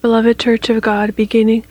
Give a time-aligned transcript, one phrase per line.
[0.00, 1.66] Beloved Church of God, beginning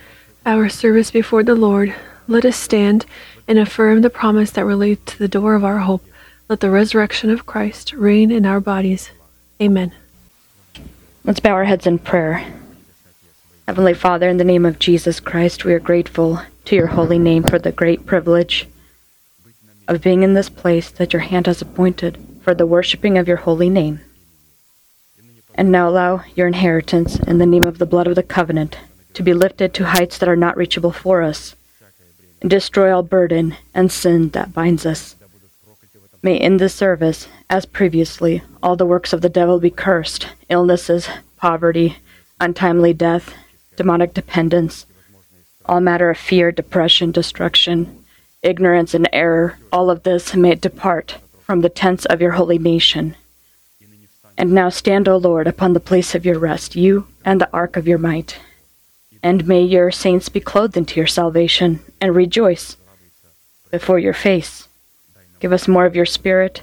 [0.45, 1.95] our service before the Lord,
[2.27, 3.07] let us stand
[3.47, 6.05] and affirm the promise that relates to the door of our hope.
[6.47, 9.09] Let the resurrection of Christ reign in our bodies.
[9.59, 9.93] Amen.
[11.23, 12.45] Let's bow our heads in prayer.
[13.67, 17.41] Heavenly Father, in the name of Jesus Christ, we are grateful to your holy name
[17.41, 18.67] for the great privilege
[19.87, 23.37] of being in this place that your hand has appointed for the worshiping of your
[23.37, 24.01] holy name.
[25.59, 28.77] And now allow your inheritance in the name of the blood of the covenant
[29.13, 31.53] to be lifted to heights that are not reachable for us,
[32.39, 35.17] and destroy all burden and sin that binds us.
[36.23, 41.09] May in this service, as previously, all the works of the devil be cursed illnesses,
[41.35, 41.97] poverty,
[42.39, 43.33] untimely death,
[43.75, 44.85] demonic dependence,
[45.65, 48.05] all matter of fear, depression, destruction,
[48.41, 52.57] ignorance, and error, all of this may it depart from the tents of your holy
[52.57, 53.13] nation.
[54.39, 57.75] And now stand, O Lord, upon the place of your rest, you and the ark
[57.75, 58.39] of your might.
[59.21, 62.77] And may your saints be clothed into your salvation and rejoice
[63.69, 64.69] before your face.
[65.41, 66.61] Give us more of your Spirit.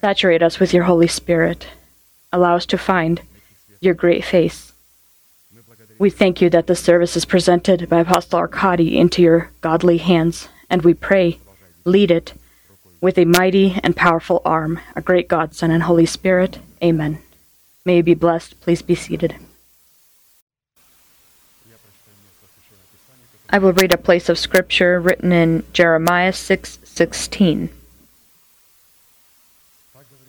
[0.00, 1.68] Saturate us with your Holy Spirit.
[2.32, 3.22] Allow us to find
[3.80, 4.72] your great face.
[5.96, 10.48] We thank you that the service is presented by Apostle Arkady into your godly hands,
[10.68, 11.38] and we pray,
[11.84, 12.34] lead it
[13.00, 16.58] with a mighty and powerful arm, a great God, Son, and Holy Spirit.
[16.82, 17.18] Amen.
[17.84, 18.60] May you be blessed.
[18.60, 19.36] Please be seated.
[23.48, 27.70] I will read a place of scripture written in Jeremiah 6 16.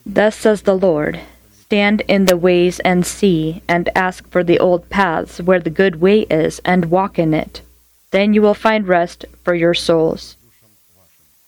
[0.05, 1.21] Thus says the Lord
[1.71, 6.01] Stand in the ways and see, and ask for the old paths where the good
[6.01, 7.61] way is, and walk in it.
[8.09, 10.35] Then you will find rest for your souls.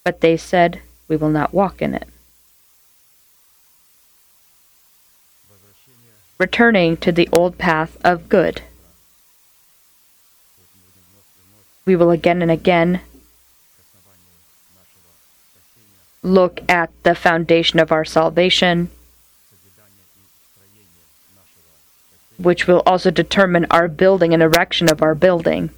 [0.05, 2.07] But they said, We will not walk in it.
[6.39, 8.61] Returning to the old path of good.
[11.85, 13.01] We will again and again
[16.23, 18.89] look at the foundation of our salvation,
[22.37, 25.69] which will also determine our building and erection of our building,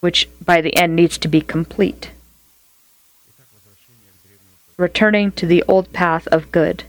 [0.00, 2.10] which by the end needs to be complete.
[4.76, 6.84] Returning to the old path of good.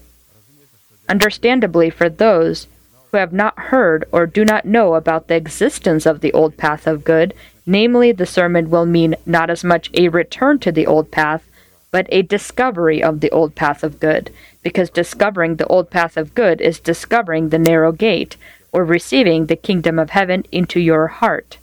[1.07, 2.67] Understandably, for those
[3.11, 6.87] who have not heard or do not know about the existence of the old path
[6.87, 7.33] of good,
[7.65, 11.43] namely, the sermon will mean not as much a return to the old path,
[11.91, 14.31] but a discovery of the old path of good,
[14.63, 18.35] because discovering the old path of good is discovering the narrow gate,
[18.71, 21.57] or receiving the kingdom of heaven into your heart,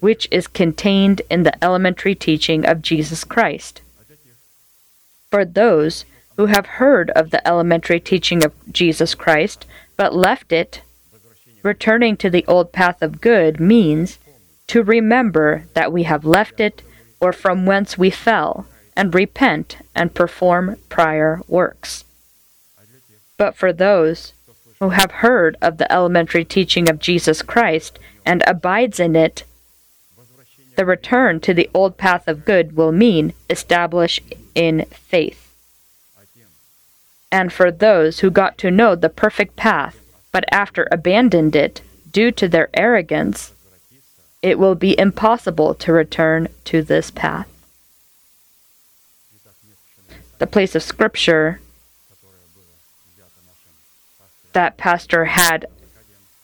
[0.00, 3.80] which is contained in the elementary teaching of Jesus Christ.
[5.30, 6.04] For those
[6.38, 9.66] who have heard of the elementary teaching of Jesus Christ,
[9.96, 10.82] but left it,
[11.64, 14.20] returning to the old path of good means
[14.68, 16.80] to remember that we have left it
[17.20, 18.66] or from whence we fell,
[18.96, 22.04] and repent and perform prior works.
[23.36, 24.32] But for those
[24.78, 29.42] who have heard of the elementary teaching of Jesus Christ and abides in it,
[30.76, 34.20] the return to the old path of good will mean establish
[34.54, 35.47] in faith
[37.30, 40.00] and for those who got to know the perfect path,
[40.32, 43.52] but after abandoned it due to their arrogance,
[44.40, 47.48] it will be impossible to return to this path.
[50.38, 51.60] The place of Scripture
[54.52, 55.66] that Pastor had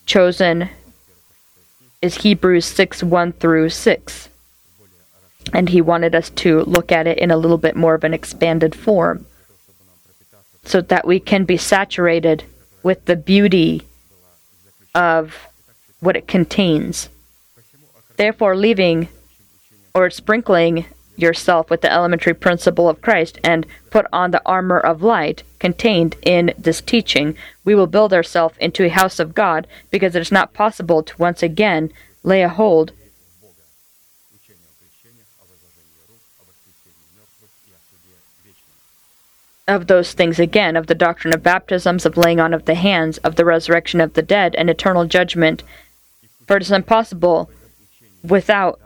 [0.05, 0.69] chosen
[2.03, 4.29] is Hebrews 6 1 through 6.
[5.53, 8.13] And he wanted us to look at it in a little bit more of an
[8.13, 9.27] expanded form
[10.65, 12.45] so that we can be saturated
[12.83, 13.83] with the beauty
[14.95, 15.49] of
[16.01, 17.09] what it contains.
[18.17, 19.09] Therefore, leaving
[19.95, 20.87] or sprinkling
[21.17, 26.17] yourself with the elementary principle of Christ and put on the armor of light contained
[26.23, 30.33] in this teaching, we will build ourselves into a house of God because it is
[30.33, 31.91] not possible to once again
[32.23, 32.93] lay a hold
[39.67, 43.19] of those things again, of the doctrine of baptisms, of laying on of the hands,
[43.19, 45.63] of the resurrection of the dead, and eternal judgment.
[46.47, 47.51] For it is impossible
[48.23, 48.79] without,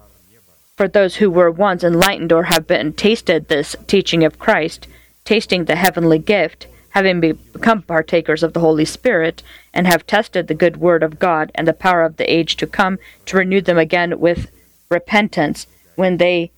[0.77, 4.87] for those who were once enlightened or have been tasted this teaching of Christ,
[5.25, 9.43] tasting the heavenly gift, having become partakers of the Holy Spirit,
[9.75, 12.67] and have tested the good word of God and the power of the age to
[12.67, 14.51] come, to renew them again with
[14.91, 15.67] repentance
[15.97, 16.53] when they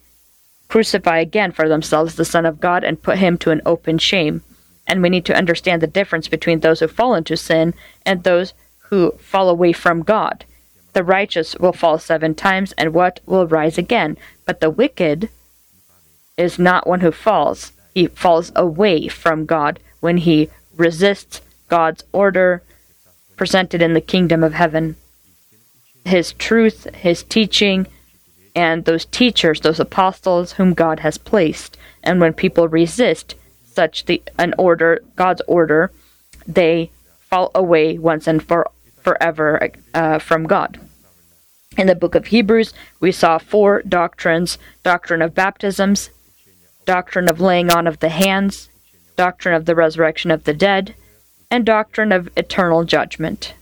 [0.70, 4.42] crucify again for themselves the Son of God and put him to an open shame.
[4.86, 7.74] And we need to understand the difference between those who fall into sin
[8.06, 10.44] and those who fall away from God.
[10.92, 14.16] The righteous will fall seven times, and what will rise again?
[14.46, 15.28] But the wicked
[16.36, 17.72] is not one who falls.
[17.94, 22.62] He falls away from God when he resists God's order
[23.36, 24.96] presented in the kingdom of heaven.
[26.04, 27.86] His truth, his teaching,
[28.54, 31.76] and those teachers, those apostles whom God has placed.
[32.02, 35.90] And when people resist such the an order, God's order,
[36.46, 38.70] they fall away once and for
[39.02, 40.78] forever uh, from God.
[41.78, 46.10] In the book of Hebrews, we saw four doctrines doctrine of baptisms,
[46.84, 48.68] doctrine of laying on of the hands,
[49.16, 50.94] doctrine of the resurrection of the dead,
[51.50, 53.54] and doctrine of eternal judgment.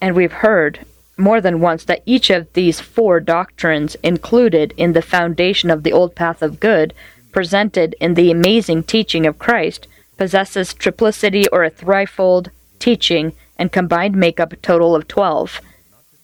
[0.00, 0.84] And we've heard
[1.22, 5.92] more than once that each of these four doctrines included in the foundation of the
[5.92, 6.92] old path of good,
[7.30, 9.86] presented in the amazing teaching of Christ,
[10.18, 15.60] possesses triplicity or a threefold teaching and combined make up a total of 12.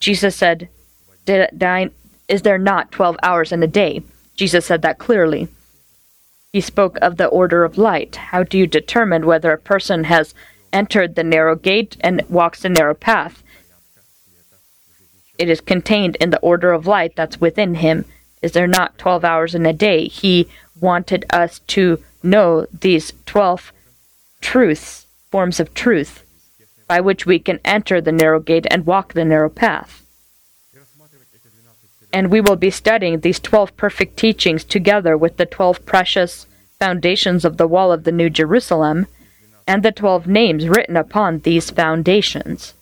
[0.01, 0.69] Jesus said,
[1.27, 4.03] Is there not 12 hours in a day?
[4.35, 5.49] Jesus said that clearly.
[6.53, 8.17] He spoke of the order of light.
[8.17, 10.35] How do you determine whether a person has
[10.73, 13.43] entered the narrow gate and walks the narrow path?
[15.39, 18.05] It is contained in the order of light that's within him.
[18.43, 20.09] Is there not 12 hours in a day?
[20.09, 20.49] He
[20.81, 23.73] wanted us to know these 12
[24.41, 26.25] truths, forms of truth,
[26.89, 30.05] by which we can enter the narrow gate and walk the narrow path.
[32.13, 36.47] And we will be studying these 12 perfect teachings together with the 12 precious
[36.79, 39.07] foundations of the wall of the New Jerusalem
[39.67, 42.75] and the 12 names written upon these foundations.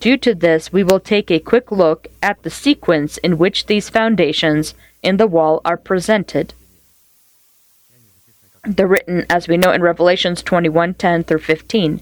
[0.00, 3.90] Due to this, we will take a quick look at the sequence in which these
[3.90, 6.54] foundations in the wall are presented.
[8.64, 12.00] They're written, as we know, in Revelations 21 10 through 15,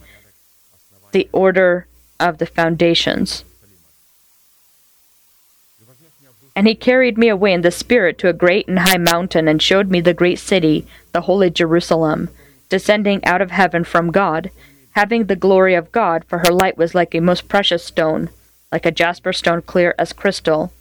[1.13, 1.87] the order
[2.21, 3.45] of the foundations.
[6.55, 9.61] And he carried me away in the Spirit to a great and high mountain, and
[9.61, 12.31] showed me the great city, the holy Jerusalem,
[12.69, 14.51] descending out of heaven from God
[14.97, 18.31] having the glory of God, for her light was like a most precious stone,
[18.73, 20.73] like a jasper stone clear as crystal.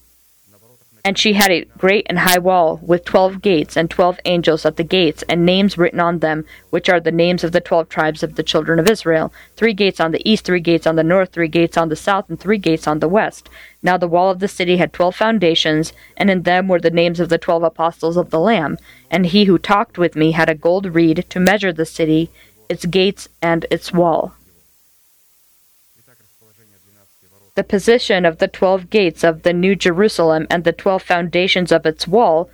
[1.04, 4.78] And she had a great and high wall, with twelve gates, and twelve angels at
[4.78, 8.24] the gates, and names written on them, which are the names of the twelve tribes
[8.24, 9.32] of the children of Israel.
[9.58, 12.28] Three gates on the east, three gates on the north, three gates on the south,
[12.30, 13.50] and three gates on the west.
[13.84, 17.20] Now the wall of the city had twelve foundations, and in them were the names
[17.20, 18.78] of the twelve apostles of the Lamb.
[19.12, 22.32] And he who talked with me had a gold reed to measure the city,
[22.70, 24.34] its gates, and its wall.
[27.56, 31.86] The position of the twelve gates of the New Jerusalem and the twelve foundations of
[31.86, 32.50] its wall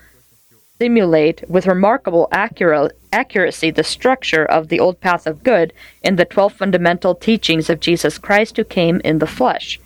[0.77, 5.73] simulate with remarkable accura- accuracy the structure of the old path of good
[6.03, 9.79] in the twelve fundamental teachings of Jesus Christ who came in the flesh.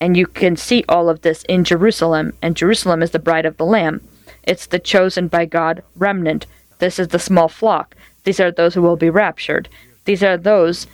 [0.00, 3.56] And you can see all of this in Jerusalem, and Jerusalem is the bride of
[3.56, 4.00] the Lamb.
[4.44, 6.46] It's the chosen by God remnant.
[6.78, 7.96] This is the small flock.
[8.28, 9.70] These are those who will be raptured.
[10.04, 10.86] These are those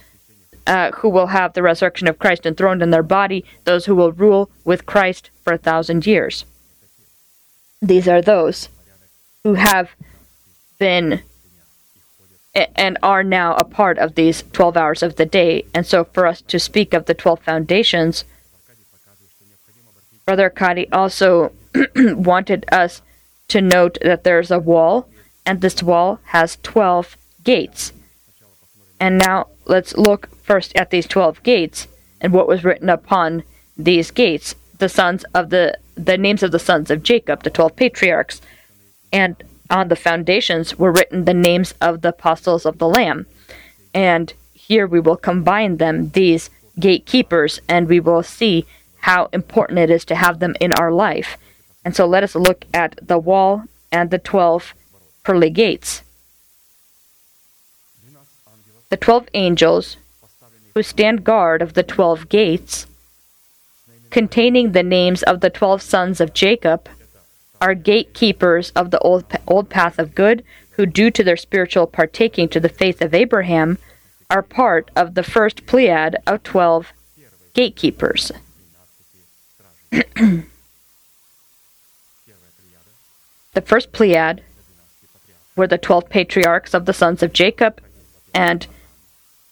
[0.68, 4.12] uh, who will have the resurrection of Christ enthroned in their body, those who will
[4.12, 6.44] rule with Christ for a thousand years.
[7.82, 8.68] These are those
[9.42, 9.90] who have
[10.78, 11.22] been
[12.54, 15.64] and are now a part of these 12 hours of the day.
[15.74, 18.24] And so, for us to speak of the 12 foundations,
[20.24, 21.50] Brother Kadi also
[21.96, 23.02] wanted us
[23.48, 25.08] to note that there's a wall,
[25.44, 27.92] and this wall has 12 gates.
[28.98, 31.88] And now let's look first at these 12 gates
[32.20, 33.44] and what was written upon
[33.76, 37.76] these gates the sons of the the names of the sons of Jacob the 12
[37.76, 38.40] patriarchs.
[39.12, 43.26] And on the foundations were written the names of the apostles of the lamb.
[43.92, 48.66] And here we will combine them these gatekeepers and we will see
[49.00, 51.36] how important it is to have them in our life.
[51.84, 54.74] And so let us look at the wall and the 12
[55.22, 56.02] pearly gates
[58.94, 59.96] the twelve angels
[60.72, 62.86] who stand guard of the twelve gates,
[64.10, 66.88] containing the names of the twelve sons of Jacob,
[67.60, 70.44] are gatekeepers of the old, old path of good,
[70.76, 73.78] who, due to their spiritual partaking to the faith of Abraham,
[74.30, 76.92] are part of the first pleiad of twelve
[77.52, 78.30] gatekeepers.
[79.90, 80.44] the
[83.60, 84.38] first pleiad
[85.56, 87.80] were the twelve patriarchs of the sons of Jacob,
[88.32, 88.68] and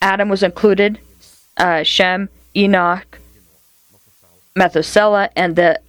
[0.02, 0.98] Adam was included,
[1.56, 3.20] uh, Shem, Enoch,
[4.54, 5.80] Methuselah, and the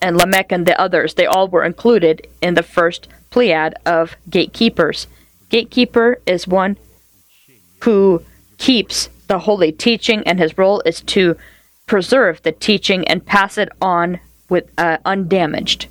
[0.00, 1.14] and Lamech and the others.
[1.14, 5.06] They all were included in the first pleiad of gatekeepers.
[5.48, 6.76] Gatekeeper is one
[7.82, 8.24] who
[8.58, 11.36] keeps the holy teaching, and his role is to
[11.86, 14.18] preserve the teaching and pass it on
[14.48, 15.86] with uh, undamaged.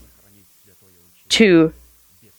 [1.29, 1.73] To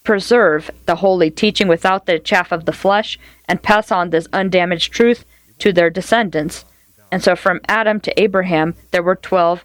[0.05, 3.19] preserve the holy teaching without the chaff of the flesh
[3.49, 5.25] and pass on this undamaged truth
[5.59, 6.65] to their descendants.
[7.11, 9.65] And so from Adam to Abraham, there were 12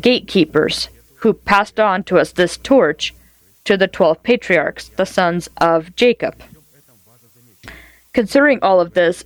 [0.00, 0.88] gatekeepers
[1.18, 3.14] who passed on to us this torch
[3.64, 6.40] to the 12 patriarchs, the sons of Jacob.
[8.12, 9.24] Considering all of this,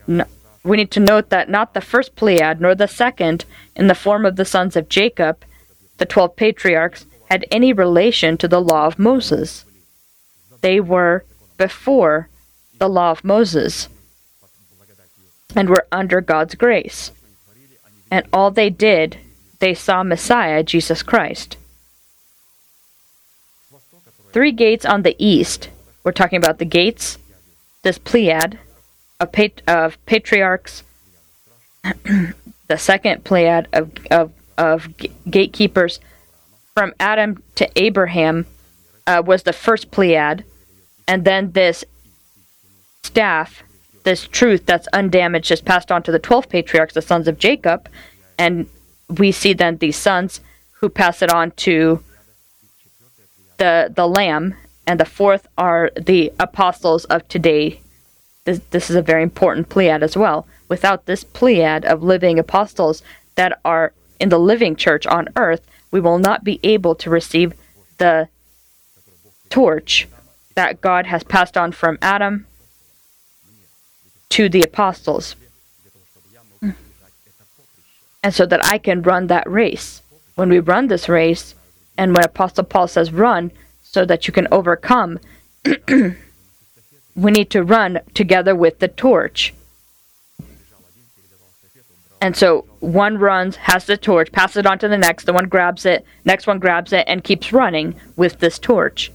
[0.63, 4.25] we need to note that not the first Pleiad nor the second, in the form
[4.25, 5.45] of the sons of Jacob,
[5.99, 9.65] the 12 patriarchs, had any relation to the law of Moses.
[10.61, 11.25] They were
[11.57, 12.29] before
[12.79, 13.89] the law of Moses
[15.55, 17.11] and were under God's grace.
[18.11, 19.19] And all they did,
[19.59, 21.57] they saw Messiah, Jesus Christ.
[24.33, 25.69] Three gates on the east.
[26.05, 27.19] We're talking about the gates,
[27.83, 28.59] this Pleiad
[29.21, 29.31] of,
[29.67, 30.85] of patriarchs,
[31.83, 34.89] the second Pleiad of, of, of
[35.29, 36.01] gatekeepers
[36.75, 38.47] from Adam to Abraham
[39.09, 40.45] uh, was the first Pleiad,
[41.09, 41.83] and then this
[43.03, 43.63] staff,
[44.05, 47.89] this truth that's undamaged, is passed on to the 12 patriarchs, the sons of Jacob,
[48.39, 48.69] and
[49.09, 50.41] we see then these sons
[50.73, 52.05] who pass it on to
[53.57, 54.55] the the Lamb,
[54.87, 57.81] and the fourth are the apostles of today.
[58.45, 60.47] This, this is a very important pleiad as well.
[60.69, 63.03] Without this pleiad of living apostles
[63.37, 67.55] that are in the living church on earth, we will not be able to receive
[67.97, 68.29] the
[69.51, 70.09] torch
[70.55, 72.47] that God has passed on from Adam
[74.31, 75.37] to the apostles.
[76.63, 76.75] Mm.
[78.23, 80.03] And so that I can run that race.
[80.35, 81.55] When we run this race,
[81.97, 83.51] and when Apostle Paul says run
[83.83, 85.19] so that you can overcome,
[85.89, 89.53] we need to run together with the torch.
[92.21, 95.49] And so one runs, has the torch, passes it on to the next, the one
[95.49, 99.13] grabs it, next one grabs it, and keeps running with this torch.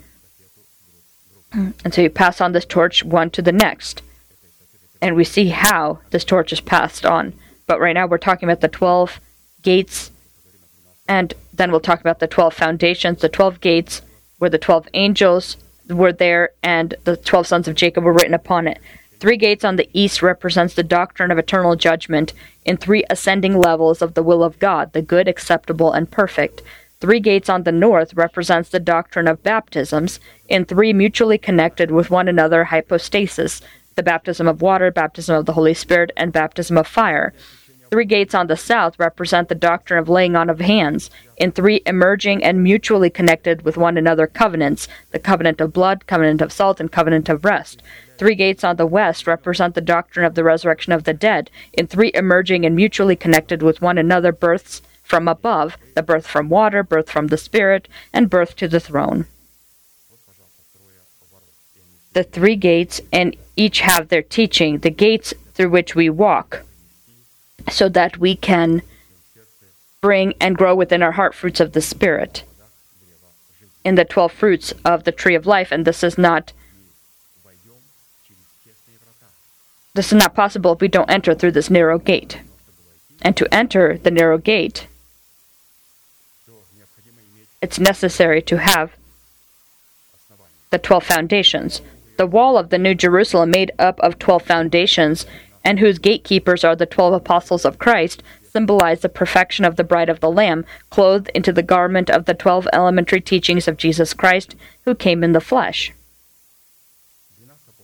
[1.53, 4.01] And so you pass on this torch one to the next.
[5.01, 7.33] And we see how this torch is passed on.
[7.67, 9.19] But right now we're talking about the 12
[9.61, 10.11] gates,
[11.07, 13.21] and then we'll talk about the 12 foundations.
[13.21, 14.01] The 12 gates
[14.39, 15.57] where the 12 angels
[15.89, 18.79] were there, and the 12 sons of Jacob were written upon it.
[19.19, 22.33] Three gates on the east represents the doctrine of eternal judgment
[22.65, 26.61] in three ascending levels of the will of God, the good, acceptable, and perfect.
[27.03, 32.09] Three gates on the north represents the doctrine of baptisms in three mutually connected with
[32.09, 33.59] one another hypostasis,
[33.95, 37.33] the baptism of water, baptism of the Holy Spirit, and baptism of fire.
[37.91, 41.81] Three gates on the south represent the doctrine of laying on of hands in three
[41.85, 46.79] emerging and mutually connected with one another covenants the covenant of blood, covenant of salt,
[46.79, 47.83] and covenant of rest.
[48.17, 51.85] Three gates on the west represent the doctrine of the resurrection of the dead in
[51.85, 54.81] three emerging and mutually connected with one another births
[55.13, 59.27] from above, the birth from water, birth from the Spirit, and birth to the throne.
[62.13, 66.63] The three gates, and each have their teaching, the gates through which we walk,
[67.69, 68.81] so that we can
[70.01, 72.43] bring and grow within our heart fruits of the Spirit
[73.85, 76.53] in the 12 fruits of the tree of life, and this is not.
[79.93, 82.39] This is not possible if we don't enter through this narrow gate.
[83.21, 84.87] And to enter the narrow gate,
[87.63, 88.91] it's necessary to have
[90.69, 91.81] the 12 foundations.
[92.17, 95.25] The wall of the New Jerusalem, made up of 12 foundations,
[95.63, 100.09] and whose gatekeepers are the 12 apostles of Christ, symbolize the perfection of the bride
[100.09, 104.55] of the Lamb, clothed into the garment of the 12 elementary teachings of Jesus Christ,
[104.83, 105.93] who came in the flesh.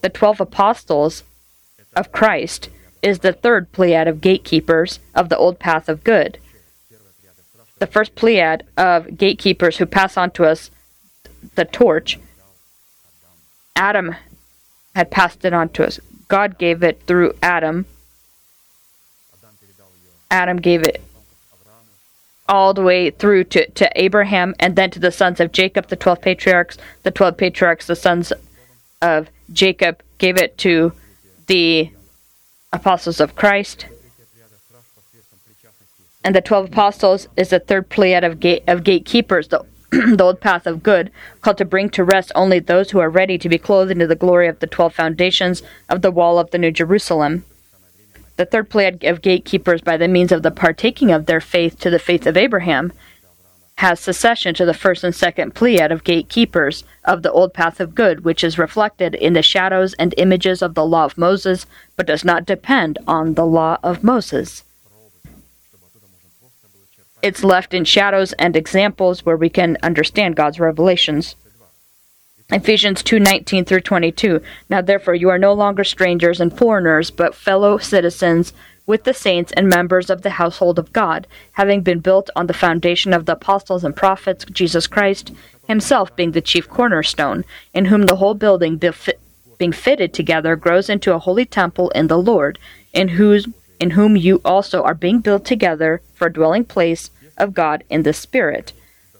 [0.01, 1.23] The 12 apostles
[1.95, 2.67] of Christ
[3.01, 6.37] is the third pleiad of gatekeepers of the old path of good
[7.79, 10.69] the first pleiad of gatekeepers who pass on to us
[11.55, 12.19] the torch.
[13.75, 14.15] Adam
[14.95, 15.99] had passed it on to us.
[16.27, 17.85] God gave it through Adam.
[20.29, 21.01] Adam gave it
[22.47, 25.95] all the way through to, to Abraham and then to the sons of Jacob, the
[25.95, 26.77] 12 patriarchs.
[27.03, 28.33] The 12 patriarchs, the sons
[29.01, 30.91] of Jacob, gave it to
[31.47, 31.91] the
[32.73, 33.85] apostles of Christ
[36.29, 40.39] and the twelve apostles is the third pleiad of, gate, of gatekeepers, the, the old
[40.39, 41.09] path of good,
[41.41, 44.15] called to bring to rest only those who are ready to be clothed into the
[44.15, 47.45] glory of the twelve foundations of the wall of the New Jerusalem.
[48.35, 51.89] The third pleiad of gatekeepers, by the means of the partaking of their faith to
[51.89, 52.93] the faith of Abraham,
[53.77, 57.95] has succession to the first and second pleiad of gatekeepers of the old path of
[57.95, 62.05] good, which is reflected in the shadows and images of the law of Moses, but
[62.05, 64.63] does not depend on the law of Moses.
[67.21, 71.35] It's left in shadows and examples where we can understand God's revelations.
[72.51, 74.41] Ephesians 2:19 through 22.
[74.69, 78.53] Now therefore you are no longer strangers and foreigners, but fellow citizens
[78.87, 82.53] with the saints and members of the household of God, having been built on the
[82.53, 85.31] foundation of the apostles and prophets, Jesus Christ
[85.67, 88.81] himself being the chief cornerstone, in whom the whole building
[89.59, 92.57] being fitted together grows into a holy temple in the Lord,
[92.93, 93.47] in whose
[93.79, 98.03] in whom you also are being built together for a dwelling place of God in
[98.03, 98.73] the Spirit.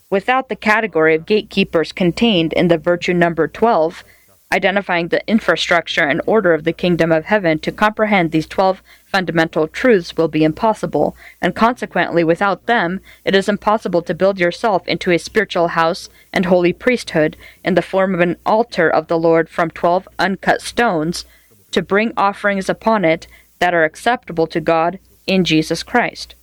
[0.10, 4.04] Without the category of gatekeepers contained in the virtue number 12,
[4.52, 9.68] identifying the infrastructure and order of the kingdom of heaven to comprehend these 12 fundamental
[9.68, 15.12] truths will be impossible, and consequently, without them, it is impossible to build yourself into
[15.12, 19.50] a spiritual house and holy priesthood in the form of an altar of the Lord
[19.50, 21.26] from 12 uncut stones
[21.72, 23.28] to bring offerings upon it
[23.60, 26.36] that are acceptable to God in Jesus Christ.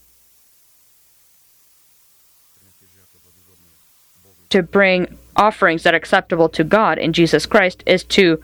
[4.51, 8.41] to bring offerings that are acceptable to God in Jesus Christ is to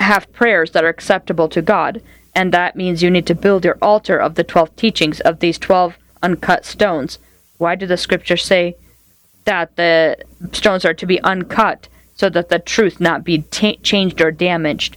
[0.00, 2.02] have prayers that are acceptable to God.
[2.34, 5.58] And that means you need to build your altar of the 12 teachings of these
[5.58, 7.18] 12 uncut stones.
[7.58, 8.76] Why do the scriptures say
[9.44, 10.16] that the
[10.52, 14.96] stones are to be uncut so that the truth not be t- changed or damaged?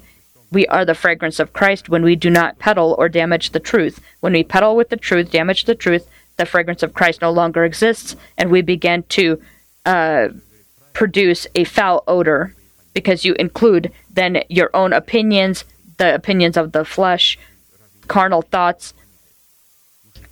[0.55, 3.99] We are the fragrance of Christ when we do not peddle or damage the truth.
[4.21, 6.07] When we peddle with the truth, damage the truth,
[6.37, 9.41] the fragrance of Christ no longer exists, and we begin to
[9.85, 10.29] uh,
[10.93, 12.55] produce a foul odor
[12.93, 15.65] because you include then your own opinions,
[15.97, 17.37] the opinions of the flesh,
[18.07, 18.93] carnal thoughts,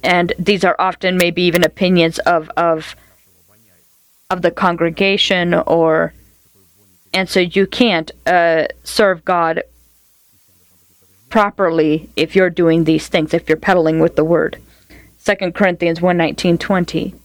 [0.06, 2.96] and these are often maybe even opinions of of
[4.30, 6.14] of the congregation or
[7.14, 9.64] and so you can't uh, serve God
[11.34, 14.62] properly if you're doing these things if you're peddling with the word
[15.26, 17.16] 2 Corinthians 1 20.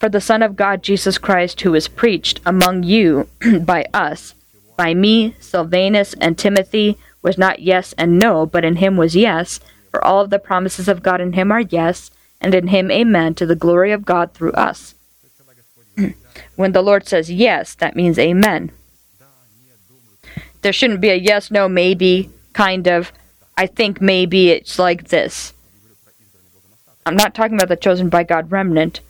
[0.00, 3.28] For the Son of God, Jesus Christ, who is preached among you
[3.60, 4.34] by us,
[4.78, 9.60] by me, Silvanus, and Timothy, was not yes and no, but in him was yes,
[9.90, 13.34] for all of the promises of God in him are yes, and in him amen,
[13.34, 14.94] to the glory of God through us.
[16.56, 18.70] when the Lord says yes, that means amen.
[20.62, 23.12] There shouldn't be a yes, no, maybe kind of,
[23.56, 25.52] I think maybe it's like this.
[27.06, 29.00] I'm not talking about the chosen by God remnant,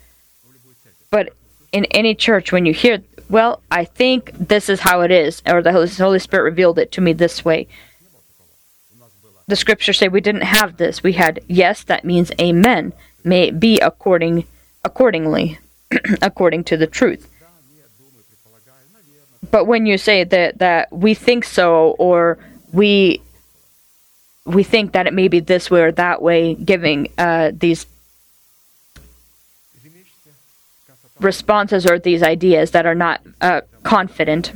[1.09, 1.33] but
[1.71, 5.61] in any church, when you hear, well, I think this is how it is, or
[5.61, 7.67] the Holy Spirit revealed it to me this way.
[9.47, 11.03] The scriptures say we didn't have this.
[11.03, 12.93] We had yes, that means amen.
[13.23, 14.45] May it be according
[14.83, 15.59] accordingly,
[16.21, 17.29] according to the truth.
[19.51, 22.39] But when you say that that we think so or
[22.73, 23.21] we
[24.45, 27.87] we think that it may be this way or that way, giving uh, these
[31.19, 34.51] responses or these ideas that are not uh, confident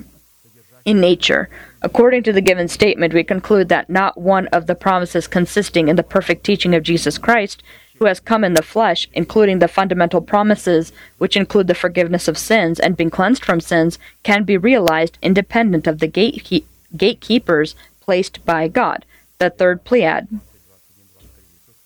[0.85, 1.49] in nature.
[1.81, 5.95] According to the given statement, we conclude that not one of the promises consisting in
[5.95, 7.63] the perfect teaching of Jesus Christ,
[7.97, 12.37] who has come in the flesh, including the fundamental promises, which include the forgiveness of
[12.37, 18.45] sins and being cleansed from sins, can be realized independent of the gatekeep- gatekeepers placed
[18.45, 19.05] by God
[19.39, 20.27] the third pleiad.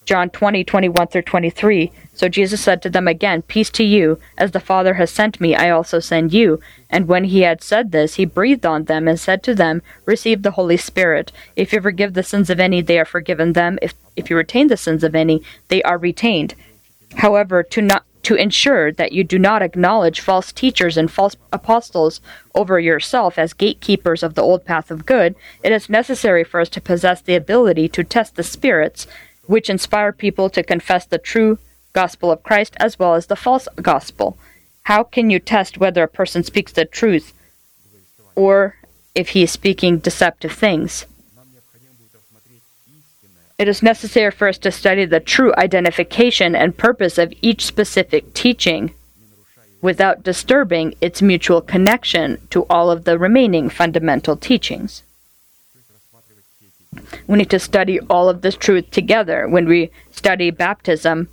[0.06, 1.92] John 20, 21 through 23.
[2.16, 4.20] So Jesus said to them again, Peace to you.
[4.40, 6.60] As the Father has sent me, I also send you.
[6.90, 10.42] And when he had said this, he breathed on them and said to them, Receive
[10.42, 11.32] the Holy Spirit.
[11.56, 13.78] If you forgive the sins of any, they are forgiven them.
[13.84, 16.56] If, if you retain the sins of any, they are retained.
[17.18, 22.22] However, to not to ensure that you do not acknowledge false teachers and false apostles
[22.56, 26.70] over yourself as gatekeepers of the old path of good, it is necessary for us
[26.70, 29.06] to possess the ability to test the spirits
[29.46, 31.60] which inspire people to confess the true
[31.92, 34.38] gospel of Christ as well as the false gospel.
[34.84, 37.34] How can you test whether a person speaks the truth
[38.36, 38.76] or
[39.14, 41.06] if he is speaking deceptive things?
[43.64, 48.34] It is necessary for us to study the true identification and purpose of each specific
[48.34, 48.94] teaching
[49.82, 55.04] without disturbing its mutual connection to all of the remaining fundamental teachings.
[57.26, 59.48] We need to study all of this truth together.
[59.48, 61.30] When we study baptism,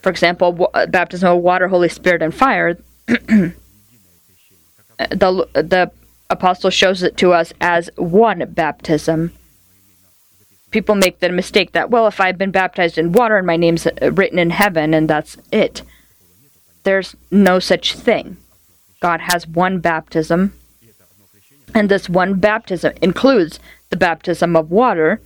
[0.00, 3.54] for example, uh, baptism of water, Holy Spirit, and fire, the
[5.54, 5.92] the
[6.30, 9.30] apostle shows it to us as one baptism
[10.72, 13.86] people make the mistake that, well, if I've been baptized in water and my name's
[13.86, 15.82] uh, written in heaven and that's it.
[16.82, 18.38] There's no such thing.
[19.00, 20.54] God has one baptism,
[21.74, 25.20] and this one baptism includes the baptism of water,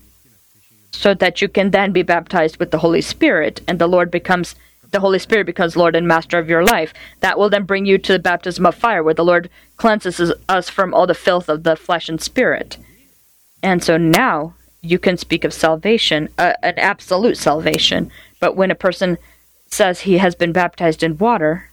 [0.93, 4.55] so that you can then be baptized with the Holy Spirit, and the Lord becomes
[4.93, 6.95] the Holy Spirit becomes Lord and Master of your life.
[7.21, 10.71] That will then bring you to the baptism of fire, where the Lord cleanses us
[10.71, 12.79] from all the filth of the flesh and spirit.
[13.63, 14.55] And so now
[14.87, 18.11] you can speak of salvation, uh, an absolute salvation.
[18.40, 19.18] But when a person
[19.68, 21.70] says he has been baptized in water,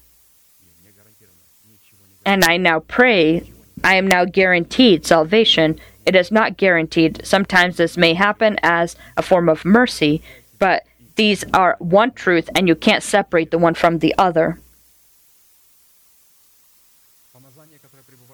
[2.25, 3.51] and I now pray,
[3.83, 5.79] I am now guaranteed salvation.
[6.05, 7.25] It is not guaranteed.
[7.25, 10.21] Sometimes this may happen as a form of mercy,
[10.57, 10.83] but
[11.15, 14.59] these are one truth, and you can't separate the one from the other.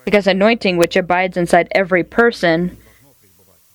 [0.06, 2.78] Because anointing, which abides inside every person,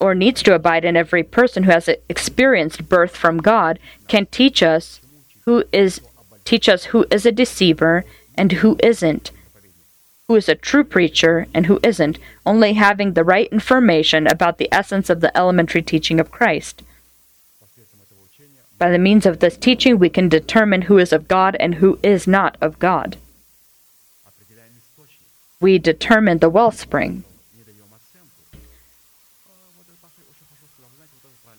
[0.05, 4.63] or needs to abide in every person who has experienced birth from God, can teach
[4.63, 5.01] us
[5.47, 6.03] who is
[6.45, 9.31] teach us who is a deceiver and who isn't,
[10.29, 14.69] who is a true preacher and who isn't, only having the right information about the
[14.71, 16.83] essence of the elementary teaching of Christ.
[18.77, 21.99] By the means of this teaching, we can determine who is of God and who
[22.03, 23.17] is not of God.
[25.61, 27.25] We determine the wellspring.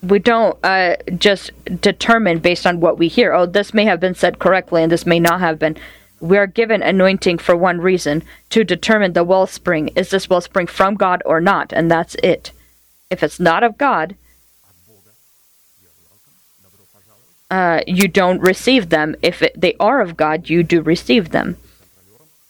[0.02, 3.32] We don't uh, just determine based on what we hear.
[3.32, 5.76] Oh, this may have been said correctly and this may not have been.
[6.20, 9.88] We are given anointing for one reason to determine the wellspring.
[9.88, 11.72] Is this wellspring from God or not?
[11.72, 12.52] And that's it.
[13.10, 14.16] If it's not of God,
[17.50, 19.14] uh, you don't receive them.
[19.22, 21.56] If it, they are of God, you do receive them.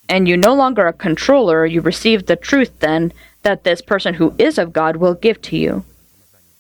[0.09, 4.35] And you no longer a controller, you receive the truth then that this person who
[4.39, 5.85] is of God will give to you.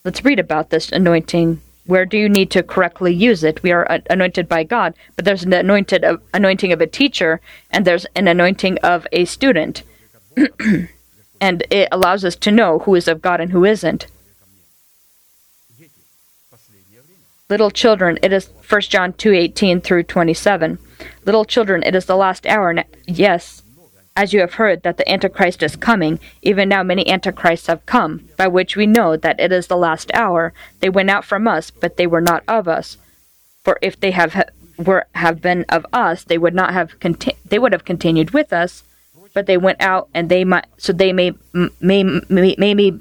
[0.06, 1.60] Let's read about this anointing.
[1.84, 3.64] Where do you need to correctly use it?
[3.64, 7.40] We are anointed by God, but there's an anointed uh, anointing of a teacher,
[7.72, 9.82] and there's an anointing of a student.
[11.40, 14.06] and it allows us to know who is of God and who isn't.
[17.50, 20.78] Little children, it is 1 John 2:18 through 27.
[21.24, 22.84] Little children, it is the last hour.
[23.08, 23.62] Yes,
[24.16, 28.28] as you have heard that the Antichrist is coming, even now many Antichrists have come,
[28.36, 30.54] by which we know that it is the last hour.
[30.80, 32.96] They went out from us, but they were not of us.
[33.62, 34.42] For if they have
[34.78, 38.52] were have been of us, they would not have conti- they would have continued with
[38.52, 38.82] us.
[39.34, 41.32] But they went out, and they might so they may
[41.80, 42.92] may may, may, may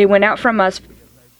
[0.00, 0.80] They went out from us,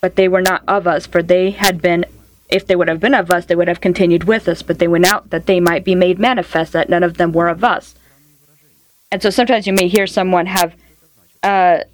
[0.02, 2.04] but they were not of us, for they had been,
[2.50, 4.86] if they would have been of us, they would have continued with us, but they
[4.86, 7.94] went out that they might be made manifest that none of them were of us.
[9.10, 10.74] And so sometimes you may hear someone have
[11.42, 11.84] uh,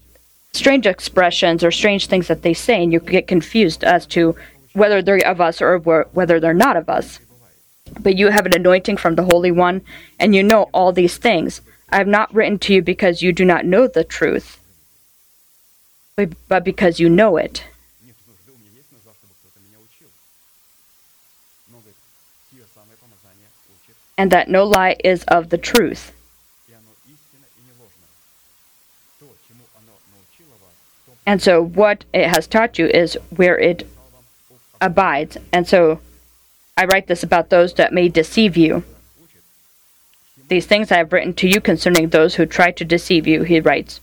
[0.55, 4.35] strange expressions or strange things that they say, and you get confused as to
[4.73, 7.21] whether they're of us or whether they're not of us.
[8.01, 9.83] But you have an anointing from the Holy One,
[10.19, 11.61] and you know all these things.
[11.91, 14.61] I have not written to you because you do not know the truth
[16.17, 17.65] but because you know it.
[24.19, 26.13] And that no lie is of the truth.
[31.27, 33.87] And so, what it has taught you is where it
[34.81, 35.37] abides.
[35.53, 36.01] And so,
[36.79, 38.85] I write this about those that may deceive you.
[40.49, 43.61] These things I have written to you concerning those who try to deceive you, he
[43.61, 44.01] writes.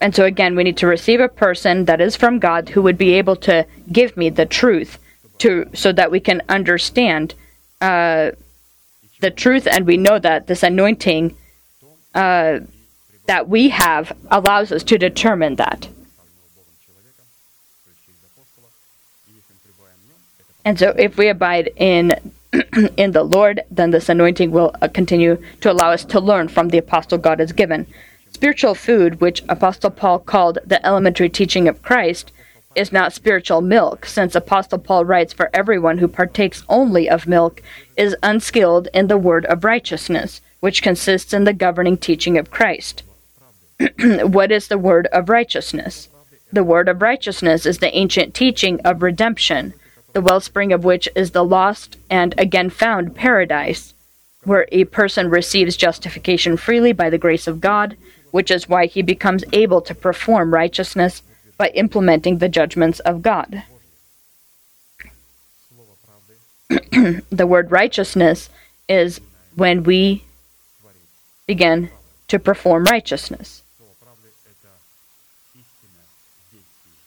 [0.00, 2.96] And so again, we need to receive a person that is from God who would
[2.96, 4.98] be able to give me the truth,
[5.38, 7.34] to so that we can understand
[7.80, 8.30] uh,
[9.20, 11.36] the truth, and we know that this anointing
[12.14, 12.60] uh,
[13.26, 15.88] that we have allows us to determine that.
[20.64, 22.32] And so, if we abide in
[22.96, 26.68] in the Lord, then this anointing will uh, continue to allow us to learn from
[26.68, 27.86] the apostle God has given.
[28.40, 32.32] Spiritual food, which Apostle Paul called the elementary teaching of Christ,
[32.74, 37.62] is not spiritual milk, since Apostle Paul writes, For everyone who partakes only of milk
[37.98, 43.02] is unskilled in the word of righteousness, which consists in the governing teaching of Christ.
[44.22, 46.08] what is the word of righteousness?
[46.50, 49.74] The word of righteousness is the ancient teaching of redemption,
[50.14, 53.92] the wellspring of which is the lost and again found paradise,
[54.44, 57.98] where a person receives justification freely by the grace of God
[58.30, 61.22] which is why he becomes able to perform righteousness
[61.56, 63.62] by implementing the judgments of God.
[67.30, 68.48] the word righteousness
[68.88, 69.20] is
[69.54, 70.24] when we
[71.46, 71.90] begin
[72.28, 73.62] to perform righteousness.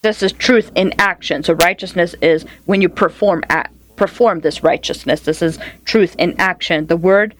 [0.01, 1.43] This is truth in action.
[1.43, 5.21] So righteousness is when you perform at, perform this righteousness.
[5.21, 6.87] This is truth in action.
[6.87, 7.35] The word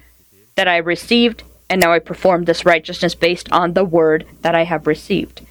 [0.56, 1.44] that I received
[1.74, 5.42] and now I perform this righteousness based on the word that I have received.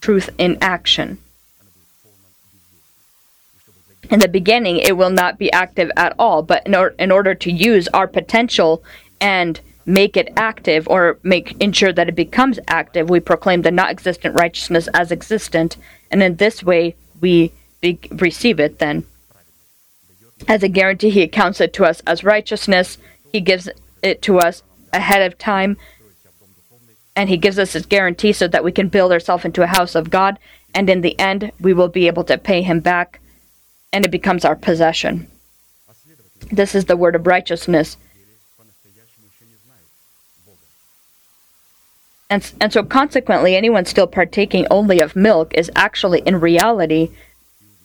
[0.00, 1.18] Truth in action.
[4.10, 7.34] In the beginning, it will not be active at all, but in, or- in order
[7.34, 8.82] to use our potential
[9.20, 13.90] and make it active or make ensure that it becomes active, we proclaim the not
[13.90, 15.76] existent righteousness as existent,
[16.10, 19.04] and in this way we be- receive it then.
[20.48, 22.96] As a guarantee, he accounts it to us as righteousness.
[23.34, 23.68] He gives
[24.00, 25.76] it to us ahead of time,
[27.16, 29.96] and he gives us his guarantee so that we can build ourselves into a house
[29.96, 30.38] of God,
[30.72, 33.18] and in the end, we will be able to pay him back,
[33.92, 35.26] and it becomes our possession.
[36.52, 37.96] This is the word of righteousness.
[42.30, 47.10] And, and so, consequently, anyone still partaking only of milk is actually, in reality,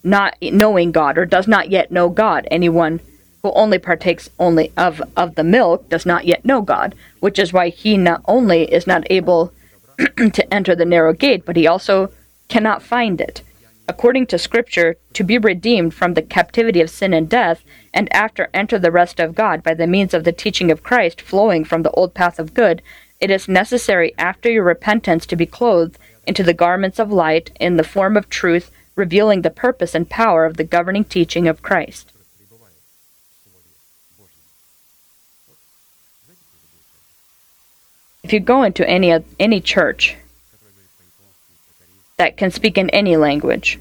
[0.03, 2.47] not knowing God or does not yet know God.
[2.51, 2.99] Anyone
[3.41, 7.53] who only partakes only of, of the milk does not yet know God, which is
[7.53, 9.53] why he not only is not able
[9.97, 12.11] to enter the narrow gate, but he also
[12.47, 13.41] cannot find it.
[13.87, 18.49] According to Scripture, to be redeemed from the captivity of sin and death, and after
[18.53, 21.81] enter the rest of God by the means of the teaching of Christ flowing from
[21.81, 22.81] the old path of good,
[23.19, 25.97] it is necessary after your repentance to be clothed
[26.27, 30.45] into the garments of light in the form of truth, revealing the purpose and power
[30.45, 32.11] of the governing teaching of Christ.
[38.29, 40.15] If you go into any any church
[42.17, 43.79] that can speak in any language,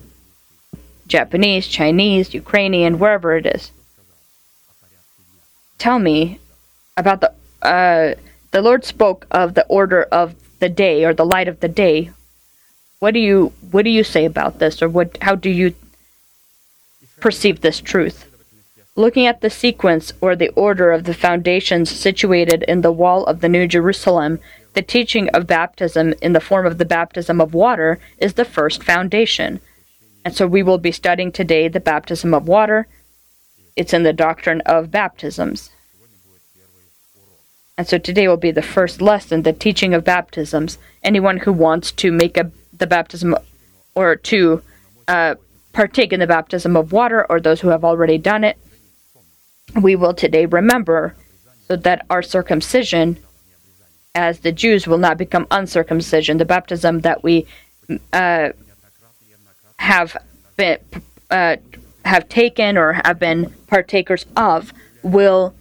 [1.06, 3.72] Japanese, Chinese, Ukrainian, wherever it is,
[5.76, 6.40] tell me
[6.96, 7.30] about the
[7.60, 8.14] uh,
[8.50, 12.10] the Lord spoke of the order of the day or the light of the day.
[13.00, 15.18] What do you what do you say about this, or what?
[15.20, 15.74] How do you
[17.20, 18.27] perceive this truth?
[18.98, 23.40] Looking at the sequence or the order of the foundations situated in the wall of
[23.40, 24.40] the New Jerusalem,
[24.74, 28.82] the teaching of baptism in the form of the baptism of water is the first
[28.82, 29.60] foundation.
[30.24, 32.88] And so we will be studying today the baptism of water.
[33.76, 35.70] It's in the doctrine of baptisms.
[37.76, 40.76] And so today will be the first lesson, the teaching of baptisms.
[41.04, 43.36] Anyone who wants to make a, the baptism
[43.94, 44.60] or to
[45.06, 45.36] uh,
[45.72, 48.58] partake in the baptism of water, or those who have already done it,
[49.74, 51.14] we will today remember
[51.66, 53.18] so that our circumcision
[54.14, 56.38] as the Jews will not become uncircumcision.
[56.38, 57.46] The baptism that we
[58.12, 58.50] uh,
[59.78, 60.16] have
[60.56, 60.78] been
[61.30, 61.56] uh,
[62.04, 65.54] have taken or have been partakers of will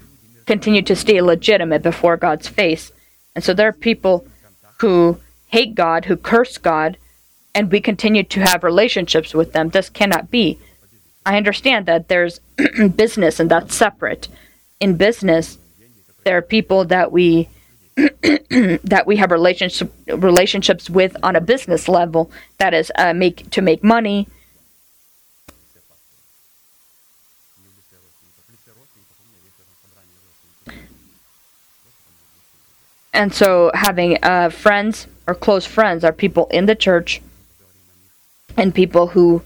[0.45, 2.91] continue to stay legitimate before God's face.
[3.35, 4.25] And so there are people
[4.79, 6.97] who hate God, who curse God,
[7.53, 9.69] and we continue to have relationships with them.
[9.69, 10.57] This cannot be.
[11.27, 12.39] I understand that there's
[12.95, 14.29] business and that's separate.
[14.79, 15.57] In business,
[16.23, 17.49] there are people that we
[17.97, 22.31] that we have relationship relationships with on a business level.
[22.59, 24.29] That is uh, make to make money.
[33.11, 37.21] And so, having uh, friends or close friends are people in the church
[38.55, 39.41] and people who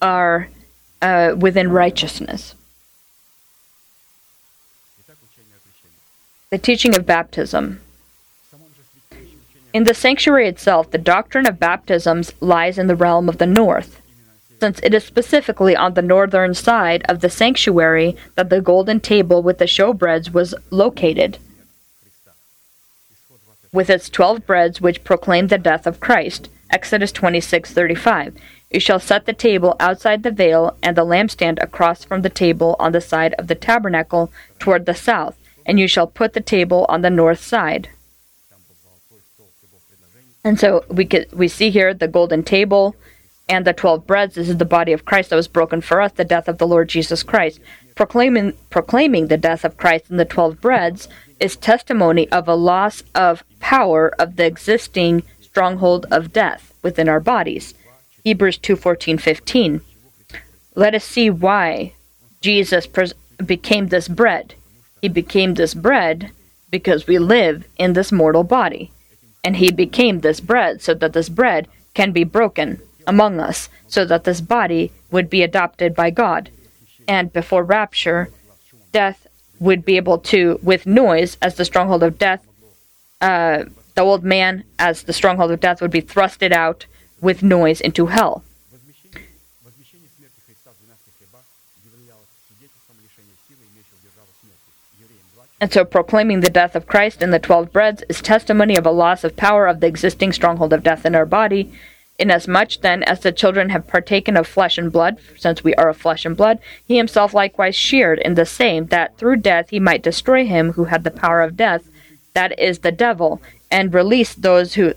[0.00, 0.48] are
[1.02, 2.54] uh, within righteousness.
[6.50, 7.80] The teaching of baptism.
[9.72, 14.02] In the sanctuary itself, the doctrine of baptisms lies in the realm of the north,
[14.58, 19.42] since it is specifically on the northern side of the sanctuary that the golden table
[19.42, 21.38] with the showbreads was located,
[23.72, 26.48] with its twelve breads which proclaim the death of Christ.
[26.68, 28.34] Exodus 26:35.
[28.70, 32.76] You shall set the table outside the veil, and the lampstand across from the table
[32.78, 36.86] on the side of the tabernacle toward the south, and you shall put the table
[36.88, 37.88] on the north side.
[40.44, 42.94] And so we get, we see here the golden table
[43.48, 44.36] and the twelve breads.
[44.36, 46.66] This is the body of Christ that was broken for us, the death of the
[46.66, 47.60] Lord Jesus Christ.
[47.96, 51.08] Proclaiming proclaiming the death of Christ in the twelve breads
[51.40, 57.20] is testimony of a loss of power of the existing stronghold of death within our
[57.20, 57.74] bodies.
[58.24, 59.80] Hebrews 2:14 15.
[60.74, 61.94] Let us see why
[62.40, 64.54] Jesus pres- became this bread.
[65.02, 66.30] He became this bread
[66.70, 68.92] because we live in this mortal body.
[69.42, 74.04] And he became this bread, so that this bread can be broken among us, so
[74.04, 76.50] that this body would be adopted by God.
[77.08, 78.28] And before rapture,
[78.92, 79.26] death
[79.58, 82.46] would be able to, with noise as the stronghold of death,
[83.22, 86.84] uh, the old man as the stronghold of death would be thrusted out
[87.20, 88.44] with noise into hell.
[95.62, 98.90] And so proclaiming the death of Christ in the twelve breads is testimony of a
[98.90, 101.70] loss of power of the existing stronghold of death in our body.
[102.18, 105.98] Inasmuch then as the children have partaken of flesh and blood, since we are of
[105.98, 110.02] flesh and blood, he himself likewise shared in the same, that through death he might
[110.02, 111.88] destroy him who had the power of death,
[112.32, 114.94] that is the devil, and release those who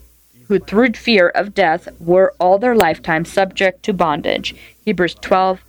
[0.47, 4.55] who through fear of death were all their lifetime subject to bondage.
[4.85, 5.63] Hebrews 12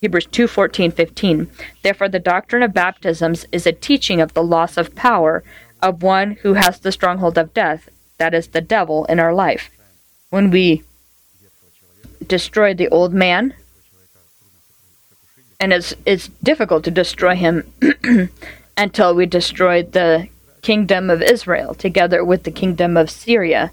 [0.00, 1.50] Hebrews 2 14, 15.
[1.82, 5.44] Therefore, the doctrine of baptisms is a teaching of the loss of power
[5.82, 9.70] of one who has the stronghold of death, that is, the devil, in our life.
[10.30, 10.84] When we
[12.26, 13.54] destroy the old man,
[15.58, 17.70] and it's, it's difficult to destroy him
[18.76, 20.28] until we destroy the
[20.62, 23.70] kingdom of Israel together with the kingdom of Syria.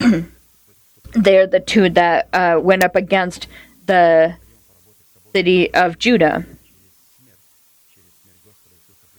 [1.12, 3.46] They're the two that uh, went up against
[3.86, 4.36] the
[5.32, 6.44] city of Judah.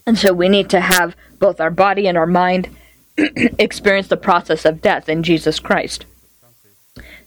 [0.06, 2.69] And so we need to have both our body and our mind
[3.17, 6.06] experience the process of death in Jesus Christ.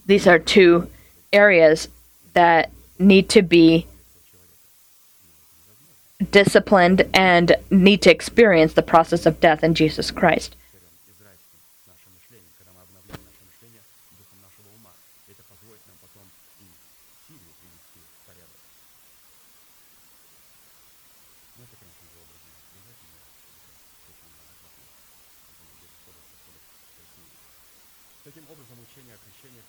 [0.06, 0.90] These are two
[1.32, 1.88] areas
[2.34, 3.86] that need to be
[6.30, 10.56] disciplined and need to experience the process of death in Jesus Christ.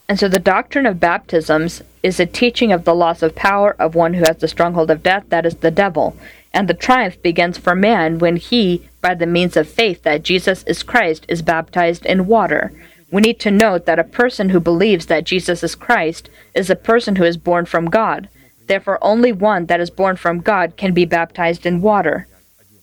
[0.08, 3.96] And so the doctrine of baptisms is a teaching of the loss of power of
[3.96, 6.16] one who has the stronghold of death, that is the devil.
[6.54, 10.64] And the triumph begins for man when he, by the means of faith that Jesus
[10.64, 12.72] is Christ, is baptized in water.
[13.12, 16.76] We need to note that a person who believes that Jesus is Christ is a
[16.76, 18.30] person who is born from God.
[18.68, 22.28] Therefore, only one that is born from God can be baptized in water.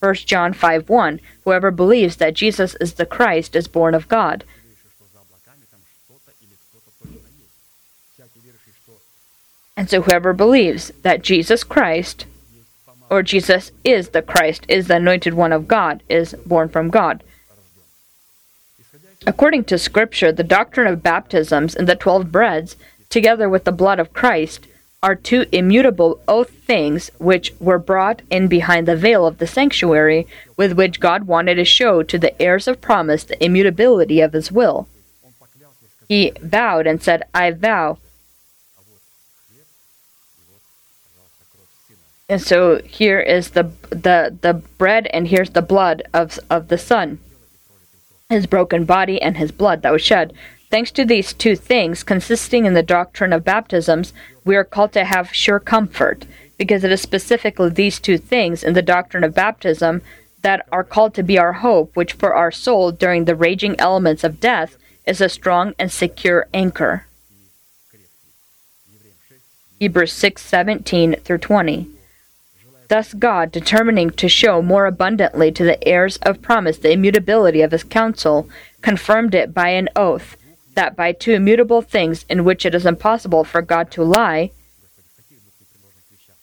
[0.01, 4.45] 1 John 5 1 Whoever believes that Jesus is the Christ is born of God.
[9.77, 12.27] And so whoever believes that Jesus Christ
[13.11, 17.23] or Jesus is the Christ, is the anointed one of God, is born from God.
[19.27, 22.75] According to Scripture, the doctrine of baptisms and the twelve breads,
[23.11, 24.67] together with the blood of Christ,
[25.03, 30.27] are two immutable oath things which were brought in behind the veil of the sanctuary,
[30.57, 34.51] with which God wanted to show to the heirs of promise the immutability of his
[34.51, 34.89] will.
[36.09, 37.99] He vowed and said, I vow.
[42.33, 46.79] And so here is the the the bread and here's the blood of of the
[46.79, 47.19] son.
[48.31, 50.33] His broken body and his blood that was shed.
[50.71, 54.15] Thanks to these two things consisting in the doctrine of baptisms,
[54.47, 56.25] we are called to have sure comfort,
[56.57, 60.01] because it is specifically these two things in the doctrine of baptism
[60.41, 64.25] that are called to be our hope, which for our soul during the raging elements
[64.25, 67.05] of death is a strong and secure anchor.
[69.79, 71.89] Hebrews 6:17 through 20.
[72.93, 77.73] Thus God, determining to show more abundantly to the heirs of promise the immutability of
[77.73, 78.51] his counsel,
[78.83, 80.37] confirmed it by an oath,
[80.75, 84.51] that by two immutable things in which it is impossible for God to lie.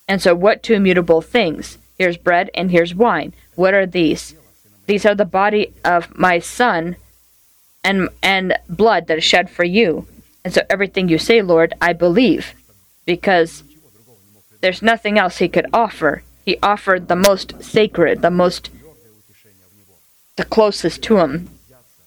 [0.07, 1.77] And so, what two immutable things?
[1.99, 3.33] Here's bread and here's wine.
[3.53, 4.33] What are these?
[4.87, 6.95] These are the body of my son
[7.83, 10.07] and and blood that is shed for you.
[10.43, 12.55] And so everything you say, Lord, I believe,
[13.05, 13.61] because
[14.61, 16.23] there's nothing else he could offer.
[16.49, 18.71] He offered the most sacred, the most
[20.35, 21.47] the closest to him,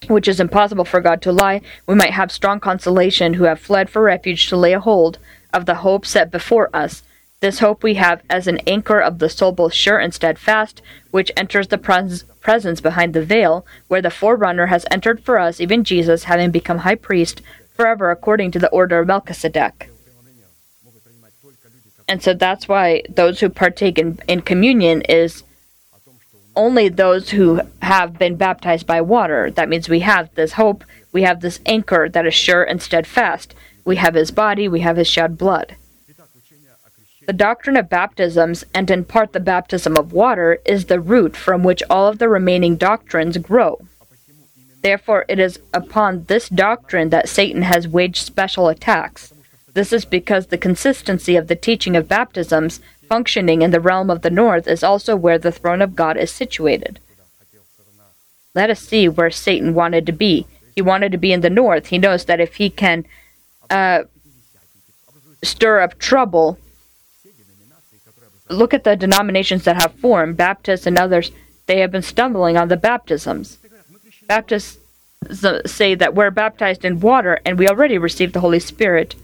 [0.07, 1.61] which is impossible for God to lie.
[1.87, 5.17] We might have strong consolation who have fled for refuge to lay a hold
[5.53, 7.03] of the hope set before us.
[7.39, 11.31] This hope we have as an anchor of the soul both sure and steadfast, which
[11.37, 15.85] enters the pres- presence behind the veil, where the forerunner has entered for us, even
[15.85, 17.41] Jesus, having become high priest
[17.77, 19.92] forever according to the order of Melchizedek.
[22.07, 25.43] And so that's why those who partake in, in communion is
[26.55, 29.49] only those who have been baptized by water.
[29.49, 33.55] That means we have this hope, we have this anchor that is sure and steadfast.
[33.85, 35.75] We have his body, we have his shed blood.
[37.25, 41.63] The doctrine of baptisms, and in part the baptism of water, is the root from
[41.63, 43.79] which all of the remaining doctrines grow.
[44.81, 49.32] Therefore, it is upon this doctrine that Satan has waged special attacks.
[49.73, 54.21] This is because the consistency of the teaching of baptisms functioning in the realm of
[54.21, 56.99] the north is also where the throne of God is situated.
[58.55, 60.45] Let us see where Satan wanted to be.
[60.75, 61.87] He wanted to be in the north.
[61.87, 63.05] He knows that if he can
[63.69, 64.03] uh,
[65.43, 66.59] stir up trouble,
[68.49, 71.31] look at the denominations that have formed, Baptists and others,
[71.65, 73.57] they have been stumbling on the baptisms.
[74.27, 74.77] Baptists
[75.65, 79.15] say that we're baptized in water and we already received the Holy Spirit.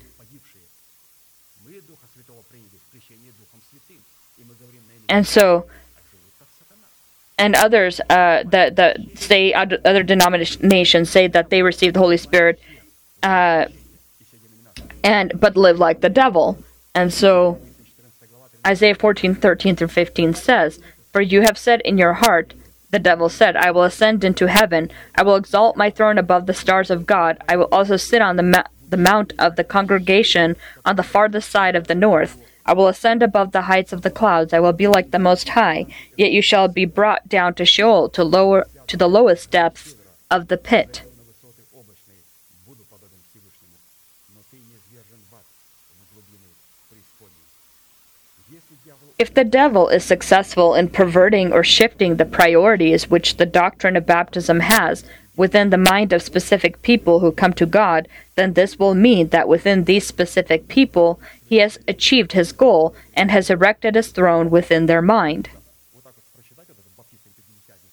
[5.09, 5.65] And so,
[7.37, 12.59] and others uh, that that say other denominations say that they receive the Holy Spirit,
[13.23, 13.65] uh,
[15.03, 16.57] and but live like the devil.
[16.93, 17.59] And so,
[18.65, 20.79] Isaiah fourteen thirteen through fifteen says,
[21.11, 22.53] "For you have said in your heart."
[22.91, 24.89] The devil said, I will ascend into heaven.
[25.13, 27.37] I will exalt my throne above the stars of God.
[27.47, 31.51] I will also sit on the, ma- the mount of the congregation on the farthest
[31.51, 32.41] side of the north.
[32.69, 34.53] I will ascend above the heights of the clouds.
[34.53, 35.87] I will be like the Most High.
[36.15, 39.95] Yet you shall be brought down to Sheol, to lower, to the lowest depths
[40.29, 41.01] of the pit.
[49.17, 54.05] If the devil is successful in perverting or shifting the priorities which the doctrine of
[54.05, 55.03] baptism has
[55.35, 59.47] within the mind of specific people who come to God, then this will mean that
[59.47, 61.19] within these specific people,
[61.49, 65.49] he has achieved his goal and has erected his throne within their mind.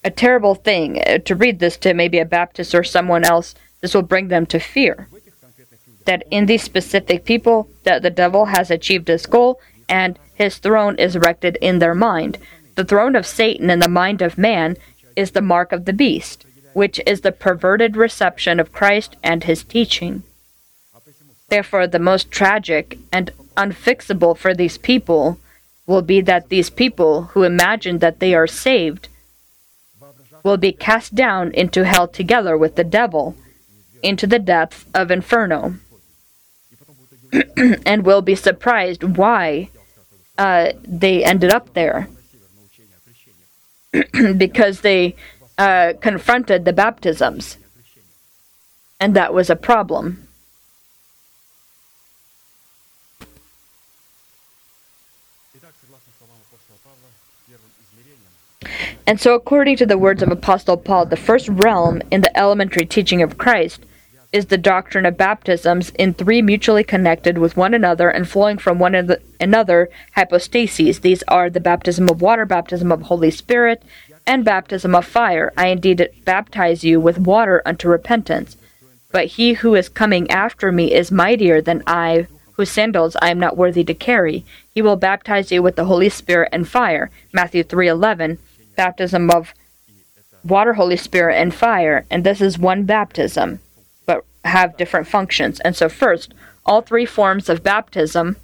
[0.05, 3.95] A terrible thing uh, to read this to maybe a Baptist or someone else, this
[3.95, 5.09] will bring them to fear.
[6.05, 10.97] That in these specific people, that the devil has achieved his goal and his throne
[10.97, 12.37] is erected in their mind.
[12.75, 14.77] The throne of Satan in the mind of man
[15.17, 16.45] is the mark of the beast,
[16.75, 20.25] which is the perverted reception of Christ and his teaching.
[21.49, 25.39] Therefore, the most tragic and unfixable for these people
[25.87, 29.09] will be that these people who imagine that they are saved
[30.43, 33.37] will be cast down into hell together with the devil,
[34.03, 35.77] into the depths of inferno,
[37.87, 39.69] and will be surprised why
[40.39, 42.09] uh, they ended up there.
[44.37, 45.15] because they
[45.59, 47.57] uh, confronted the baptisms,
[49.01, 50.26] and that was a problem.
[59.07, 62.85] And so, according to the words of Apostle Paul, the first realm in the elementary
[62.85, 63.87] teaching of Christ
[64.33, 68.81] is the doctrine of baptisms in three mutually connected with one another and flowing from
[68.81, 71.01] one another hypostases.
[71.01, 73.81] These are the baptism of water, baptism of Holy Spirit,
[74.27, 75.53] and baptism of fire.
[75.57, 78.57] I indeed baptize you with water unto repentance.
[79.13, 83.39] But he who is coming after me is mightier than I, whose sandals I am
[83.39, 84.45] not worthy to carry.
[84.75, 87.11] He will baptize you with the Holy Spirit and fire.
[87.33, 88.39] Matthew 3:11.
[88.77, 89.55] Baptism of
[90.45, 92.07] water, Holy Spirit, and fire.
[92.11, 93.61] And this is one baptism,
[94.07, 95.61] but have different functions.
[95.61, 98.37] And so first, all three forms of baptism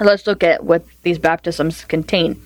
[0.00, 2.42] let's look at what these baptisms contain.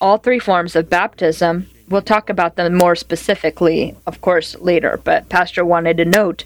[0.00, 5.28] All three forms of baptism, we'll talk about them more specifically, of course, later, but
[5.28, 6.44] Pastor wanted to note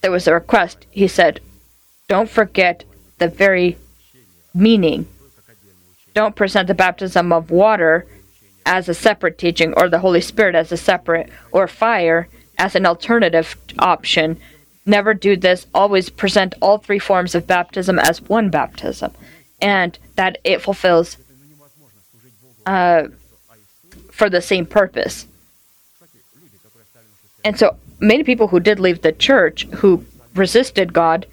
[0.00, 0.84] there was a request.
[0.90, 1.40] He said,
[2.08, 2.84] Don't forget
[3.18, 3.78] the very
[4.52, 5.06] meaning.
[6.14, 8.06] Don't present the baptism of water
[8.66, 12.86] as a separate teaching or the Holy Spirit as a separate or fire as an
[12.86, 14.38] alternative option.
[14.84, 15.66] Never do this.
[15.74, 19.12] Always present all three forms of baptism as one baptism
[19.60, 21.16] and that it fulfills
[22.66, 23.04] uh,
[24.10, 25.26] for the same purpose.
[27.44, 30.04] And so many people who did leave the church, who
[30.34, 31.26] resisted God,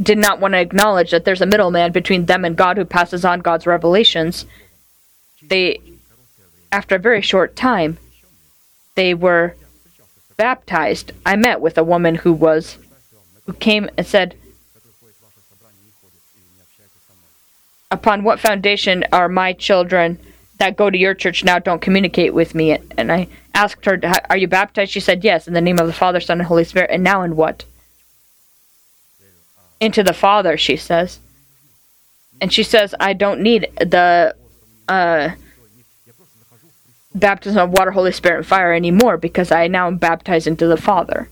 [0.00, 3.24] did not want to acknowledge that there's a middleman between them and God who passes
[3.24, 4.46] on God's revelations.
[5.42, 5.80] They,
[6.70, 7.98] after a very short time,
[8.94, 9.54] they were
[10.36, 11.12] baptized.
[11.24, 12.78] I met with a woman who was,
[13.46, 14.36] who came and said,
[17.90, 20.18] Upon what foundation are my children
[20.58, 22.76] that go to your church now don't communicate with me?
[22.98, 24.90] And I asked her, Are you baptized?
[24.90, 26.90] She said, Yes, in the name of the Father, Son, and Holy Spirit.
[26.90, 27.64] And now in what?
[29.80, 31.20] into the Father, she says.
[32.40, 34.34] And she says, I don't need the
[34.88, 35.30] uh,
[37.14, 40.76] baptism of water, Holy Spirit, and fire anymore because I now am baptized into the
[40.76, 41.28] Father.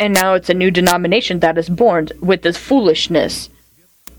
[0.00, 3.50] And now it's a new denomination that is born with this foolishness.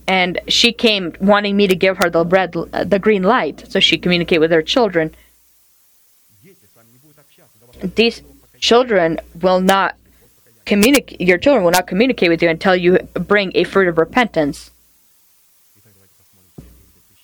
[0.08, 3.98] And she came wanting me to give her the red, the green light, so she
[3.98, 5.16] communicate with her children.
[7.82, 8.24] These
[8.60, 9.96] children will not
[11.20, 14.72] your children will not communicate with you until you bring a fruit of repentance.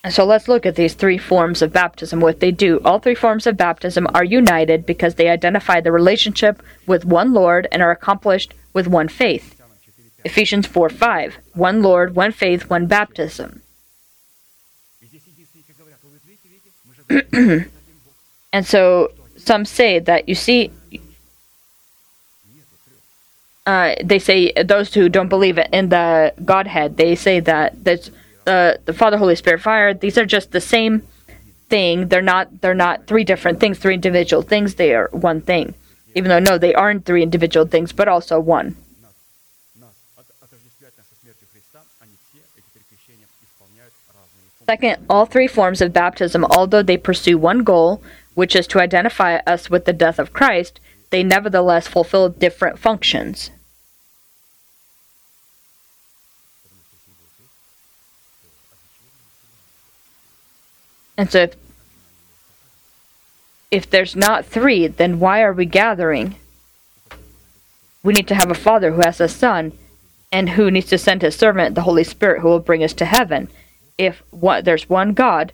[0.03, 2.79] And so let's look at these three forms of baptism, what they do.
[2.85, 7.67] All three forms of baptism are united because they identify the relationship with one Lord
[7.71, 9.59] and are accomplished with one faith.
[10.23, 11.37] Ephesians 4 5.
[11.53, 13.63] One Lord, one faith, one baptism.
[18.53, 20.71] and so some say that, you see,
[23.65, 28.09] uh, they say those who don't believe in the Godhead, they say that that
[28.45, 29.93] the uh, the Father, Holy Spirit, fire.
[29.93, 31.01] These are just the same
[31.67, 32.09] thing.
[32.09, 34.75] They're not they're not three different things, three individual things.
[34.75, 35.73] They are one thing.
[36.13, 38.75] Even though no, they aren't three individual things, but also one.
[44.67, 48.01] Second, all three forms of baptism, although they pursue one goal,
[48.33, 50.79] which is to identify us with the death of Christ,
[51.11, 53.51] they nevertheless fulfill different functions.
[61.17, 61.55] And so, if,
[63.71, 66.35] if there's not three, then why are we gathering?
[68.03, 69.71] We need to have a Father who has a Son,
[70.31, 73.05] and who needs to send his servant, the Holy Spirit, who will bring us to
[73.05, 73.47] heaven.
[73.97, 74.21] If
[74.63, 75.53] there's one God,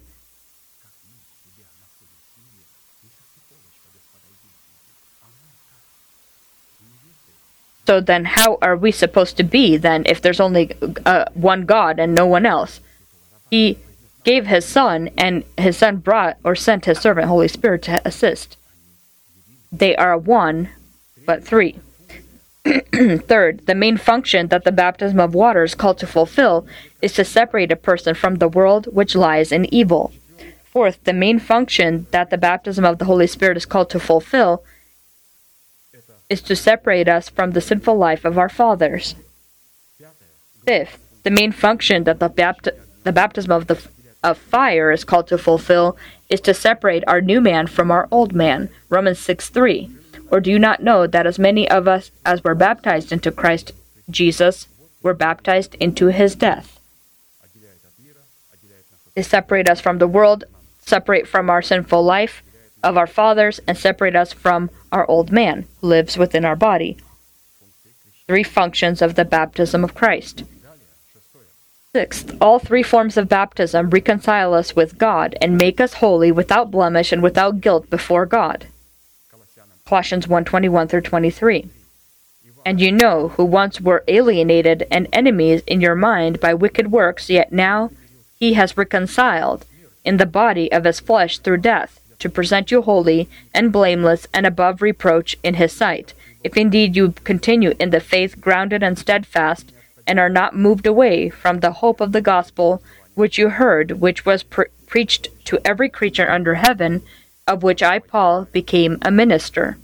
[7.86, 10.72] so then how are we supposed to be then if there's only
[11.05, 12.80] uh, one God and no one else?
[13.51, 13.78] He
[14.24, 18.57] gave his Son, and his Son brought or sent his servant, Holy Spirit, to assist.
[19.72, 20.69] They are one,
[21.26, 21.80] but three.
[22.93, 26.67] Third, the main function that the baptism of water is called to fulfill
[27.01, 30.13] is to separate a person from the world which lies in evil.
[30.63, 34.63] Fourth, the main function that the baptism of the Holy Spirit is called to fulfill
[36.30, 39.15] is to separate us from the sinful life of our fathers.
[40.65, 43.76] Fifth, the main function that the, the baptism of the
[44.24, 45.97] of fire is called to fulfill
[46.30, 48.69] is to separate our new man from our old man.
[48.89, 49.89] Romans 6 3.
[50.30, 53.74] Or do you not know that as many of us as were baptized into Christ
[54.09, 54.67] Jesus
[55.03, 56.80] were baptized into his death?
[59.15, 60.45] They separate us from the world,
[60.80, 62.43] separate from our sinful life
[62.82, 66.97] of our fathers, and separate us from our old man who lives within our body.
[68.28, 70.43] Three functions of the baptism of Christ.
[71.93, 76.71] Sixth, all three forms of baptism reconcile us with God and make us holy without
[76.71, 78.67] blemish and without guilt before God.
[79.85, 81.67] Colossians 1:21 through 23.
[82.65, 87.29] And you know who once were alienated and enemies in your mind by wicked works,
[87.29, 87.91] yet now
[88.39, 89.65] he has reconciled
[90.05, 94.45] in the body of his flesh through death, to present you holy and blameless and
[94.45, 96.13] above reproach in his sight.
[96.41, 99.73] If indeed you continue in the faith grounded and steadfast,
[100.12, 102.84] and are not moved away from the hope of the gospel
[103.16, 107.01] which you heard, which was pre- preached to every creature under heaven,
[107.47, 109.78] of which I, Paul, became a minister.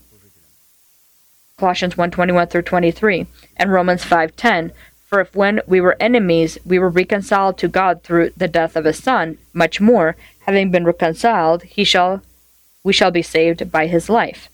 [1.57, 3.25] Colossians 1:21 through 23
[3.55, 4.73] and Romans 5:10
[5.05, 8.83] For if when we were enemies we were reconciled to God through the death of
[8.83, 12.21] his son much more having been reconciled he shall
[12.83, 14.49] we shall be saved by his life.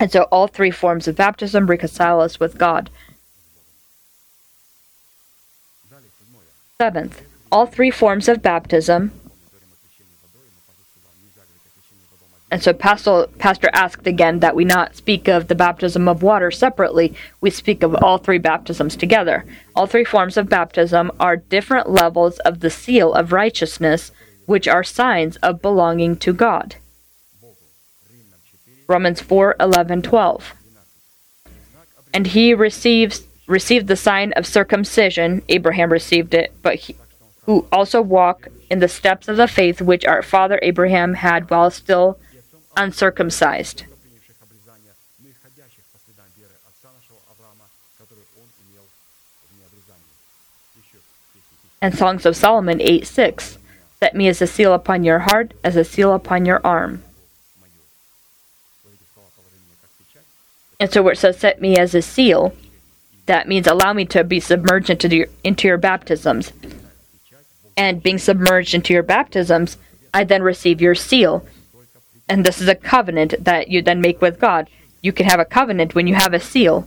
[0.00, 2.88] And so all three forms of baptism reconcile us with God.
[6.84, 9.10] Seventh, all three forms of baptism.
[12.50, 16.50] And so Pastor, Pastor asked again that we not speak of the baptism of water
[16.50, 17.14] separately.
[17.40, 19.46] We speak of all three baptisms together.
[19.74, 24.12] All three forms of baptism are different levels of the seal of righteousness,
[24.44, 26.76] which are signs of belonging to God.
[28.86, 30.52] Romans 4 11 12.
[32.12, 36.96] And he receives received the sign of circumcision, Abraham received it, but he,
[37.42, 41.70] who also walk in the steps of the faith which our father Abraham had while
[41.70, 42.18] still
[42.76, 43.84] uncircumcised.
[51.82, 53.58] And Songs of Solomon 8 6
[54.00, 57.02] Set me as a seal upon your heart, as a seal upon your arm.
[60.80, 62.54] And so, where it says, Set me as a seal,
[63.26, 66.52] that means allow me to be submerged into your, into your baptisms.
[67.76, 69.78] And being submerged into your baptisms,
[70.12, 71.44] I then receive your seal.
[72.28, 74.68] And this is a covenant that you then make with God.
[75.02, 76.86] You can have a covenant when you have a seal.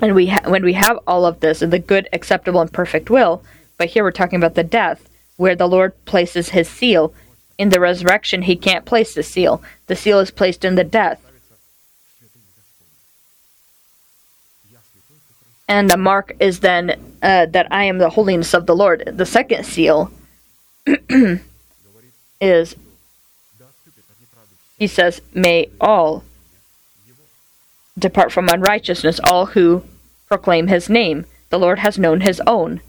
[0.00, 3.10] And we ha- when we have all of this in the good, acceptable, and perfect
[3.10, 3.42] will,
[3.76, 7.12] but here we're talking about the death, where the Lord places His seal.
[7.58, 9.62] In the resurrection, He can't place the seal.
[9.88, 11.20] The seal is placed in the death.
[15.70, 19.04] And the mark is then uh, that I am the holiness of the Lord.
[19.06, 20.10] The second seal
[22.40, 22.74] is,
[24.76, 26.24] he says, may all
[27.96, 29.84] depart from unrighteousness, all who
[30.26, 31.24] proclaim his name.
[31.50, 32.80] The Lord has known his own.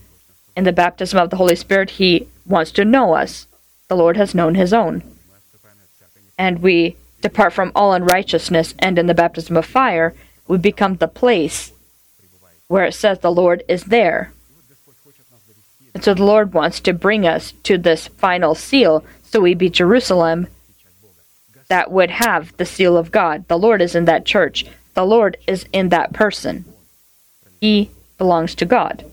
[0.57, 3.45] In the baptism of the Holy Spirit, he wants to know us.
[3.89, 5.03] The Lord has known his own.
[6.35, 10.15] And we depart from all unrighteousness, and in the baptism of fire,
[10.47, 11.70] we become the place
[12.71, 14.31] where it says the Lord is there.
[15.93, 19.69] And so the Lord wants to bring us to this final seal so we be
[19.69, 20.47] Jerusalem
[21.67, 23.45] that would have the seal of God.
[23.49, 26.63] The Lord is in that church, the Lord is in that person.
[27.59, 29.03] He belongs to God.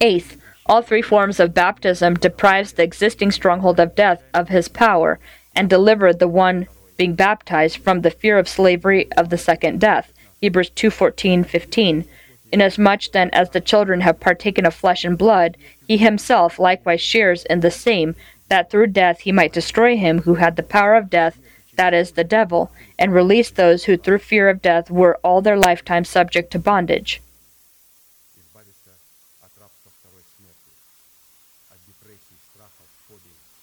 [0.00, 5.18] Eighth, all three forms of baptism deprives the existing stronghold of death of his power
[5.54, 10.10] and deliver the one being baptized from the fear of slavery of the second death.
[10.40, 12.06] Hebrews 2:14, 15.
[12.52, 17.44] Inasmuch then as the children have partaken of flesh and blood, he himself likewise shares
[17.44, 18.14] in the same,
[18.48, 21.38] that through death he might destroy him who had the power of death,
[21.76, 25.56] that is, the devil, and release those who through fear of death were all their
[25.56, 27.20] lifetime subject to bondage.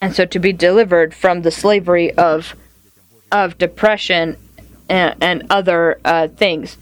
[0.01, 2.55] And so to be delivered from the slavery of
[3.31, 4.37] of depression
[4.89, 6.77] and, and other uh, things.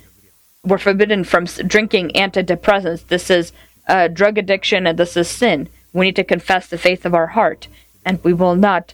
[0.64, 3.08] We're forbidden from drinking antidepressants.
[3.08, 3.52] This is
[3.88, 5.70] uh, drug addiction and this is sin.
[5.92, 7.68] We need to confess the faith of our heart,
[8.06, 8.94] and we will not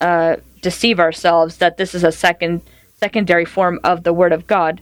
[0.00, 2.62] uh, deceive ourselves that this is a second
[2.96, 4.80] secondary form of the Word of God.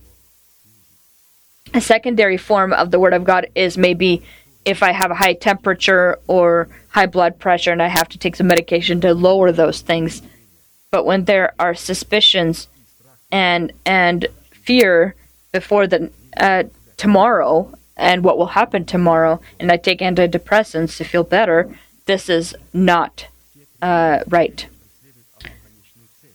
[1.74, 4.22] A secondary form of the Word of God is maybe
[4.64, 8.36] if I have a high temperature or high blood pressure and I have to take
[8.36, 10.22] some medication to lower those things.
[10.90, 12.68] But when there are suspicions
[13.32, 15.16] and and fear
[15.52, 16.64] before the uh,
[16.96, 21.70] tomorrow and what will happen tomorrow, and I take antidepressants to feel better,
[22.06, 23.26] this is not
[23.82, 24.66] uh, right.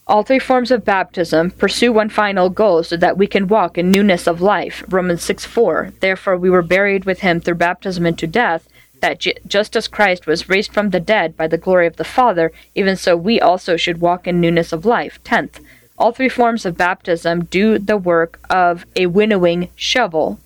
[0.06, 3.92] All three forms of baptism pursue one final goal so that we can walk in
[3.92, 4.84] newness of life.
[4.88, 5.94] Romans 6 4.
[6.00, 8.70] Therefore, we were buried with him through baptism into death,
[9.02, 12.06] that j- just as Christ was raised from the dead by the glory of the
[12.06, 15.20] Father, even so we also should walk in newness of life.
[15.24, 15.60] Tenth.
[15.98, 20.40] All three forms of baptism do the work of a winnowing shovel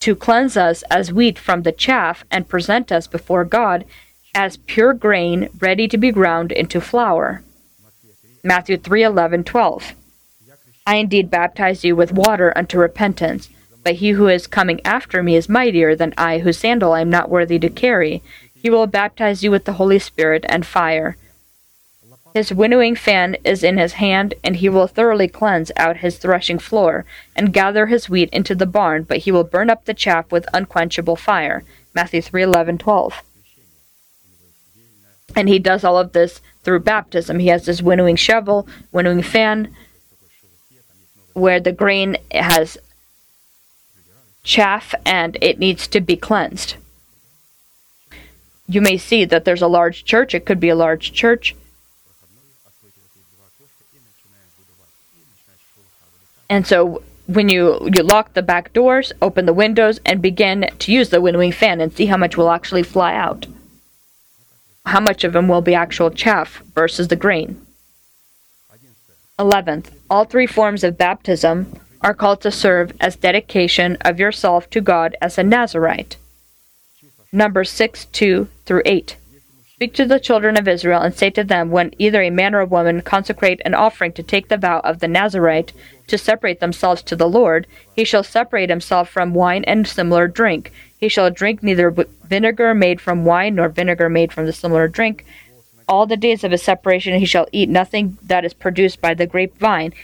[0.00, 3.84] to cleanse us as wheat from the chaff and present us before God
[4.34, 7.42] as pure grain ready to be ground into flour.
[8.42, 9.94] Matthew 3 11, 12.
[10.86, 13.50] I indeed baptize you with water unto repentance,
[13.84, 17.10] but he who is coming after me is mightier than I, whose sandal I am
[17.10, 18.22] not worthy to carry.
[18.54, 21.16] He will baptize you with the Holy Spirit and fire.
[22.34, 26.58] His winnowing fan is in his hand, and he will thoroughly cleanse out his threshing
[26.58, 27.04] floor,
[27.34, 30.46] and gather his wheat into the barn, but he will burn up the chaff with
[30.54, 31.64] unquenchable fire.
[31.94, 33.22] Matthew 3 11, 12.
[35.34, 37.38] And he does all of this through baptism.
[37.38, 39.74] He has this winnowing shovel, winnowing fan,
[41.32, 42.78] where the grain has
[44.42, 46.76] chaff and it needs to be cleansed.
[48.68, 50.34] You may see that there's a large church.
[50.34, 51.56] It could be a large church.
[56.50, 60.92] And so when you, you lock the back doors, open the windows, and begin to
[60.92, 63.46] use the winnowing fan and see how much will actually fly out
[64.86, 67.64] how much of them will be actual chaff versus the grain.
[69.38, 74.80] 11th, all three forms of baptism are called to serve as dedication of yourself to
[74.80, 76.16] God as a Nazarite.
[77.32, 79.16] Numbers 6 2 through 8.
[79.80, 82.60] Speak to the children of Israel and say to them, When either a man or
[82.60, 85.72] a woman consecrate an offering to take the vow of the Nazarite
[86.06, 87.66] to separate themselves to the Lord,
[87.96, 90.70] he shall separate himself from wine and similar drink.
[90.98, 95.24] He shall drink neither vinegar made from wine nor vinegar made from the similar drink.
[95.88, 99.26] All the days of his separation he shall eat nothing that is produced by the
[99.26, 99.94] grapevine.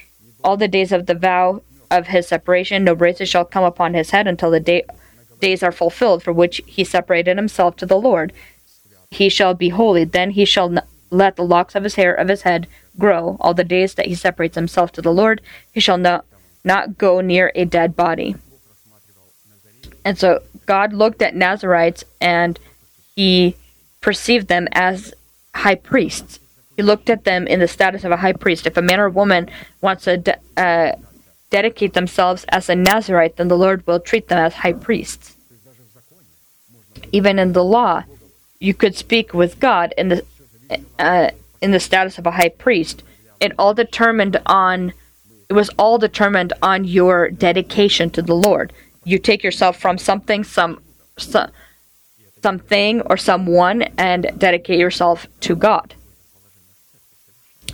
[0.42, 1.60] All the days of the vow
[1.90, 4.84] of his separation, no braces shall come upon his head until the day,
[5.38, 8.32] days are fulfilled for which he separated himself to the Lord
[9.10, 10.04] he shall be holy.
[10.04, 12.66] Then he shall n- let the locks of his hair of his head
[12.98, 13.36] grow.
[13.40, 15.40] All the days that he separates himself to the Lord,
[15.72, 16.24] he shall not,
[16.64, 18.36] not go near a dead body.
[20.04, 22.58] And so God looked at Nazarites and
[23.14, 23.56] he
[24.00, 25.14] perceived them as
[25.54, 26.38] high priests.
[26.76, 28.66] He looked at them in the status of a high priest.
[28.66, 29.50] If a man or woman
[29.80, 30.92] wants to uh,
[31.50, 35.36] dedicate themselves as a Nazarite, then the Lord will treat them as high priests.
[37.12, 38.04] Even in the law,
[38.58, 40.24] you could speak with God in the
[40.98, 41.30] uh,
[41.60, 43.02] in the status of a high priest.
[43.40, 44.92] It all determined on
[45.48, 48.72] it was all determined on your dedication to the Lord.
[49.04, 50.82] You take yourself from something, some,
[51.16, 51.50] some
[52.42, 55.94] something or someone, and dedicate yourself to God.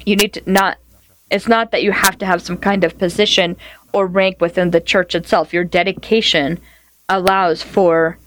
[0.05, 0.79] You need to not.
[1.31, 3.57] It's not that you have to have some kind of position
[3.95, 5.55] or rank within the church itself.
[5.55, 6.61] Your dedication
[7.09, 8.19] allows for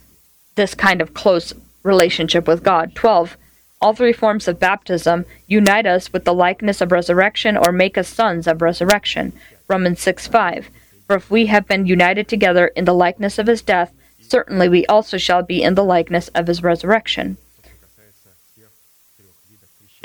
[0.55, 1.53] this kind of close
[1.85, 2.95] relationship with God.
[2.95, 3.37] 12.
[3.81, 8.07] All three forms of baptism unite us with the likeness of resurrection or make us
[8.07, 9.33] sons of resurrection.
[9.67, 10.69] Romans 6 5.
[11.07, 14.85] For if we have been united together in the likeness of his death, certainly we
[14.87, 17.37] also shall be in the likeness of his resurrection.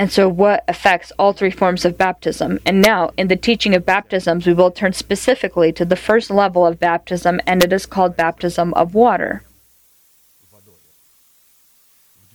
[0.01, 2.59] And so, what affects all three forms of baptism?
[2.64, 6.66] And now, in the teaching of baptisms, we will turn specifically to the first level
[6.66, 9.43] of baptism, and it is called baptism of water.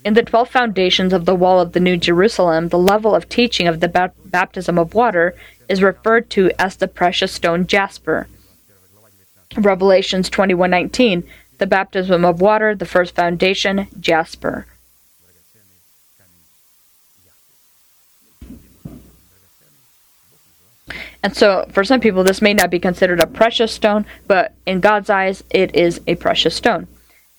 [0.05, 3.67] In the twelve foundations of the wall of the New Jerusalem, the level of teaching
[3.67, 5.33] of the ba- baptism of water
[5.67, 8.27] is referred to as the precious stone jasper.
[9.57, 11.23] Revelations 21:19,
[11.57, 14.67] the baptism of water, the first foundation, jasper.
[21.23, 24.81] And so, for some people, this may not be considered a precious stone, but in
[24.81, 26.85] God's eyes, it is a precious stone.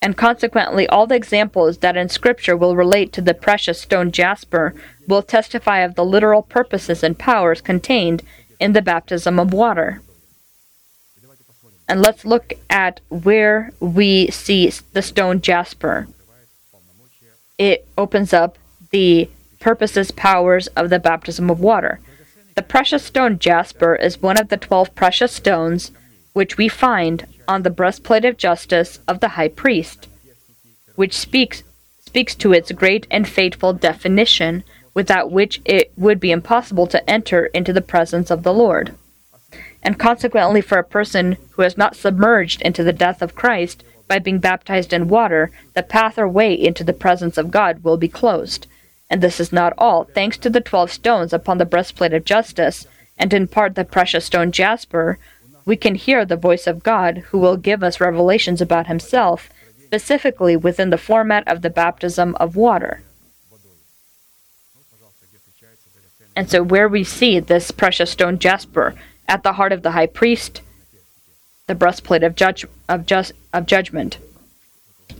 [0.01, 4.75] And consequently, all the examples that in Scripture will relate to the precious stone jasper
[5.07, 8.21] will testify of the literal purposes and powers contained
[8.59, 10.01] in the baptism of water.
[11.89, 16.07] And let's look at where we see the stone jasper.
[17.57, 18.57] It opens up
[18.91, 19.29] the
[19.59, 21.99] purposes, powers of the baptism of water.
[22.55, 25.91] The precious stone jasper is one of the twelve precious stones
[26.33, 30.07] which we find on the breastplate of justice of the high priest,
[30.95, 31.63] which speaks
[31.99, 37.47] speaks to its great and fateful definition, without which it would be impossible to enter
[37.47, 38.95] into the presence of the Lord.
[39.83, 44.19] And consequently, for a person who has not submerged into the death of Christ by
[44.19, 48.07] being baptized in water, the path or way into the presence of God will be
[48.07, 48.67] closed.
[49.09, 50.05] And this is not all.
[50.05, 52.87] Thanks to the twelve stones upon the breastplate of justice,
[53.17, 55.19] and in part the precious stone jasper,
[55.67, 59.49] we can hear the voice of God, who will give us revelations about himself,
[59.83, 63.01] specifically within the format of the baptism of water.
[66.37, 68.95] And so, where we see this precious stone jasper
[69.27, 70.61] at the heart of the high priest,
[71.67, 74.19] the breastplate of judge of just of judgment,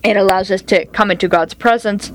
[0.01, 2.13] it allows us to come into God's presence.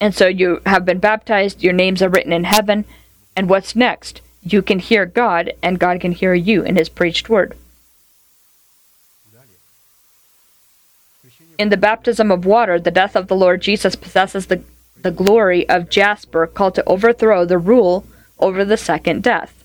[0.00, 2.84] And so you have been baptized, your names are written in heaven,
[3.36, 4.20] and what's next?
[4.42, 7.56] You can hear God, and God can hear you in His preached word.
[11.58, 14.62] In the baptism of water, the death of the Lord Jesus possesses the,
[15.00, 18.04] the glory of Jasper, called to overthrow the rule
[18.38, 19.62] over the second death.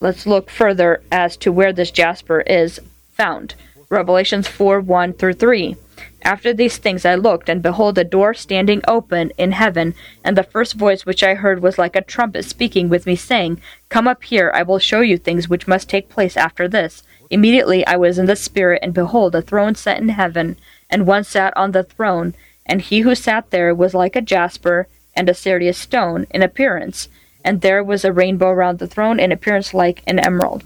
[0.00, 2.78] Let's look further as to where this Jasper is
[3.14, 3.54] found.
[3.88, 5.76] Revelations 4 1 through 3.
[6.22, 9.94] After these things I looked, and behold, a door standing open in heaven,
[10.24, 13.60] and the first voice which I heard was like a trumpet speaking with me, saying,
[13.88, 17.02] Come up here, I will show you things which must take place after this.
[17.30, 20.56] Immediately I was in the Spirit, and behold, a throne set in heaven,
[20.90, 22.34] and one sat on the throne,
[22.66, 27.08] and he who sat there was like a jasper and a sardius stone in appearance,
[27.44, 30.64] and there was a rainbow round the throne in appearance like an emerald.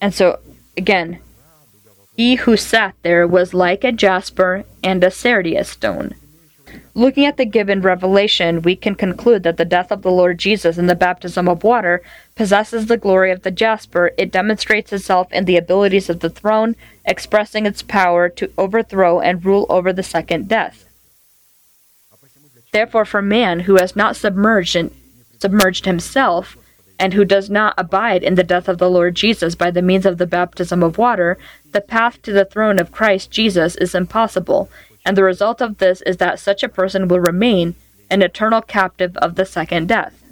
[0.00, 0.40] And so,
[0.76, 1.20] again,
[2.16, 6.14] he who sat there was like a jasper and a sardius stone.
[6.94, 10.76] Looking at the given revelation, we can conclude that the death of the Lord Jesus
[10.76, 12.02] in the baptism of water
[12.34, 14.12] possesses the glory of the jasper.
[14.18, 19.44] It demonstrates itself in the abilities of the throne, expressing its power to overthrow and
[19.44, 20.86] rule over the second death.
[22.72, 24.90] Therefore, for man who has not submerged, in,
[25.38, 26.56] submerged himself,
[26.98, 30.06] and who does not abide in the death of the Lord Jesus by the means
[30.06, 31.38] of the baptism of water,
[31.72, 34.70] the path to the throne of Christ Jesus is impossible,
[35.04, 37.74] and the result of this is that such a person will remain
[38.10, 40.22] an eternal captive of the second death.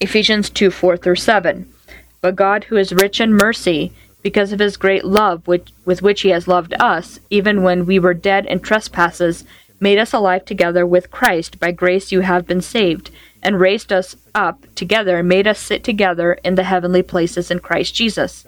[0.00, 1.72] Ephesians 2 4 through 7.
[2.20, 6.22] But God, who is rich in mercy, because of his great love which, with which
[6.22, 9.44] he has loved us, even when we were dead in trespasses,
[9.80, 11.58] made us alive together with Christ.
[11.58, 13.10] By grace you have been saved,
[13.42, 17.58] and raised us up together, and made us sit together in the heavenly places in
[17.60, 18.46] Christ Jesus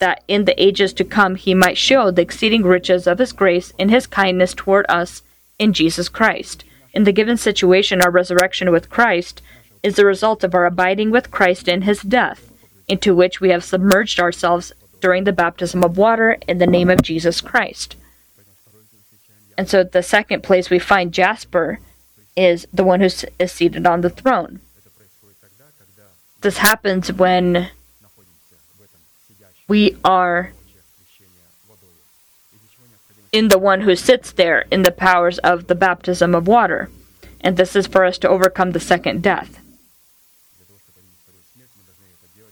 [0.00, 3.72] that in the ages to come he might show the exceeding riches of his grace
[3.78, 5.22] in his kindness toward us
[5.58, 6.64] in Jesus Christ.
[6.92, 9.40] In the given situation, our resurrection with Christ
[9.82, 12.50] is the result of our abiding with Christ in his death,
[12.88, 17.02] into which we have submerged ourselves during the baptism of water in the name of
[17.02, 17.94] Jesus Christ.
[19.56, 21.78] And so the second place we find Jasper
[22.40, 24.60] is the one who is seated on the throne.
[26.40, 27.68] This happens when
[29.68, 30.52] we are
[33.30, 36.88] in the one who sits there in the powers of the baptism of water.
[37.42, 39.60] And this is for us to overcome the second death.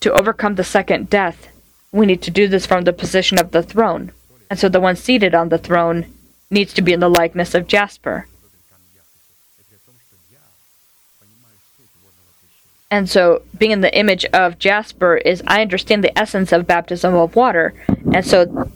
[0.01, 1.49] To overcome the second death,
[1.93, 4.13] we need to do this from the position of the throne.
[4.51, 6.07] And so the one seated on the throne
[6.51, 8.27] needs to be in the likeness of Jasper.
[12.91, 17.15] And so, being in the image of Jasper is I understand the essence of baptism
[17.15, 17.75] of water.
[18.13, 18.71] And so,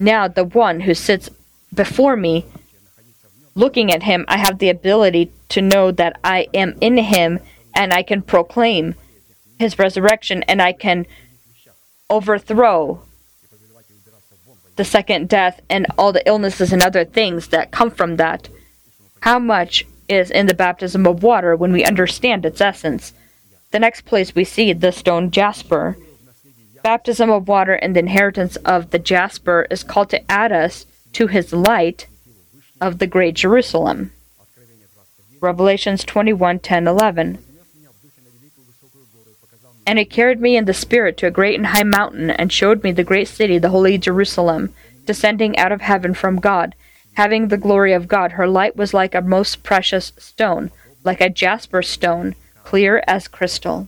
[0.00, 1.30] now the one who sits
[1.72, 2.46] before me,
[3.54, 7.38] looking at him, I have the ability to know that I am in him
[7.74, 8.96] and I can proclaim
[9.58, 11.06] his resurrection and I can
[12.10, 13.02] overthrow
[14.76, 18.48] the second death and all the illnesses and other things that come from that.
[19.20, 23.12] How much is in the baptism of water when we understand its essence?
[23.74, 25.96] The next place we see the stone jasper.
[26.84, 31.26] Baptism of water and the inheritance of the jasper is called to add us to
[31.26, 32.06] his light
[32.80, 34.12] of the great Jerusalem.
[35.40, 37.44] Revelations 21 10 11.
[39.84, 42.84] And he carried me in the Spirit to a great and high mountain, and showed
[42.84, 44.72] me the great city, the holy Jerusalem,
[45.04, 46.76] descending out of heaven from God,
[47.14, 48.32] having the glory of God.
[48.32, 50.70] Her light was like a most precious stone,
[51.02, 53.86] like a jasper stone, clear as crystal.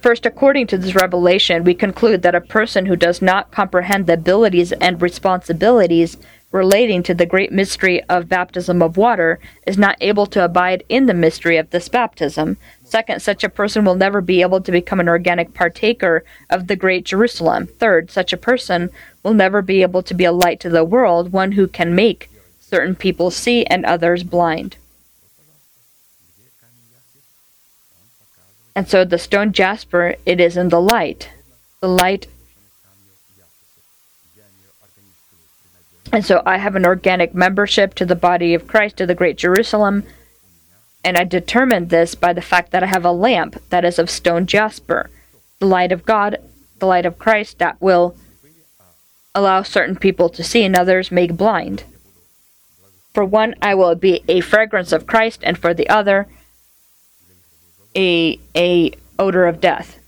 [0.00, 4.12] First, according to this revelation, we conclude that a person who does not comprehend the
[4.12, 6.16] abilities and responsibilities
[6.52, 11.06] relating to the great mystery of baptism of water is not able to abide in
[11.06, 12.56] the mystery of this baptism.
[12.84, 16.76] Second, such a person will never be able to become an organic partaker of the
[16.76, 17.66] great Jerusalem.
[17.66, 18.90] Third, such a person
[19.24, 22.30] will never be able to be a light to the world, one who can make
[22.68, 24.76] certain people see and others blind.
[28.74, 31.30] And so the stone jasper, it is in the light.
[31.80, 32.26] The light
[36.12, 39.36] And so I have an organic membership to the body of Christ, to the Great
[39.36, 40.04] Jerusalem.
[41.04, 44.08] And I determined this by the fact that I have a lamp that is of
[44.08, 45.10] stone jasper,
[45.58, 46.38] the light of God,
[46.78, 48.16] the light of Christ that will
[49.34, 51.84] allow certain people to see and others make blind.
[53.16, 56.26] For one, I will be a fragrance of Christ, and for the other,
[57.96, 59.98] a a odor of death.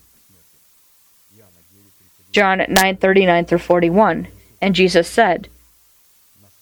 [2.33, 4.29] John 9:39 through 41.
[4.61, 5.49] And Jesus said,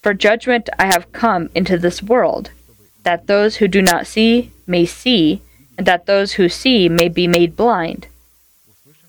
[0.01, 2.51] for judgment I have come into this world,
[3.03, 5.41] that those who do not see may see,
[5.77, 8.07] and that those who see may be made blind.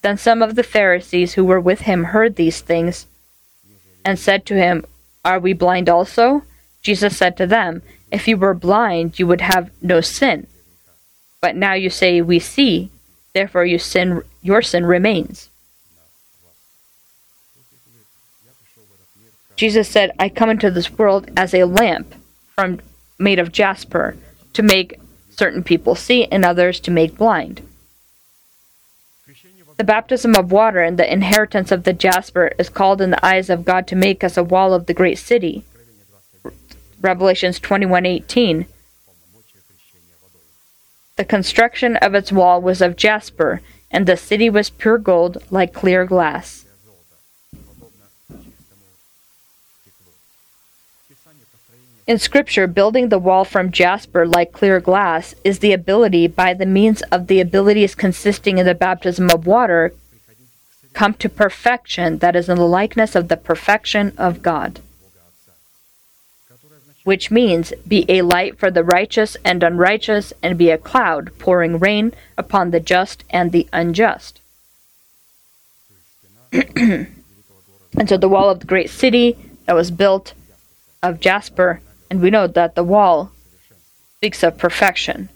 [0.02, 3.06] Then some of the Pharisees who were with him heard these things,
[4.04, 4.84] and said to him,
[5.24, 6.42] Are we blind also?
[6.82, 10.46] Jesus said to them, If you were blind, you would have no sin.
[11.40, 12.90] But now you say, We see,
[13.34, 15.48] therefore you sin, your sin remains.
[19.56, 22.14] Jesus said, I come into this world as a lamp
[22.54, 22.80] from
[23.18, 24.16] made of jasper
[24.52, 25.00] to make
[25.30, 27.62] certain people see and others to make blind.
[29.76, 33.48] The baptism of water and the inheritance of the jasper is called in the eyes
[33.48, 35.64] of God to make us a wall of the great city.
[37.00, 38.66] Revelations 21:18
[41.16, 45.72] The construction of its wall was of jasper and the city was pure gold like
[45.72, 46.64] clear glass.
[52.06, 56.64] In Scripture, building the wall from jasper like clear glass is the ability, by the
[56.64, 59.92] means of the abilities consisting in the baptism of water,
[60.94, 64.80] come to perfection that is in the likeness of the perfection of God.
[67.08, 71.78] Which means, be a light for the righteous and unrighteous, and be a cloud pouring
[71.78, 74.42] rain upon the just and the unjust.
[76.52, 77.08] and
[78.04, 80.34] so the wall of the great city that was built
[81.02, 81.80] of jasper
[82.10, 83.32] and we know that the wall
[84.18, 85.30] speaks of perfection.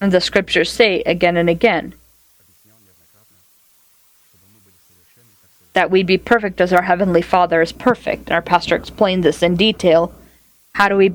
[0.00, 1.94] And the scriptures say again and again
[5.74, 8.22] that we'd be perfect as our heavenly Father is perfect.
[8.22, 10.12] And our pastor explained this in detail.
[10.74, 11.14] How do we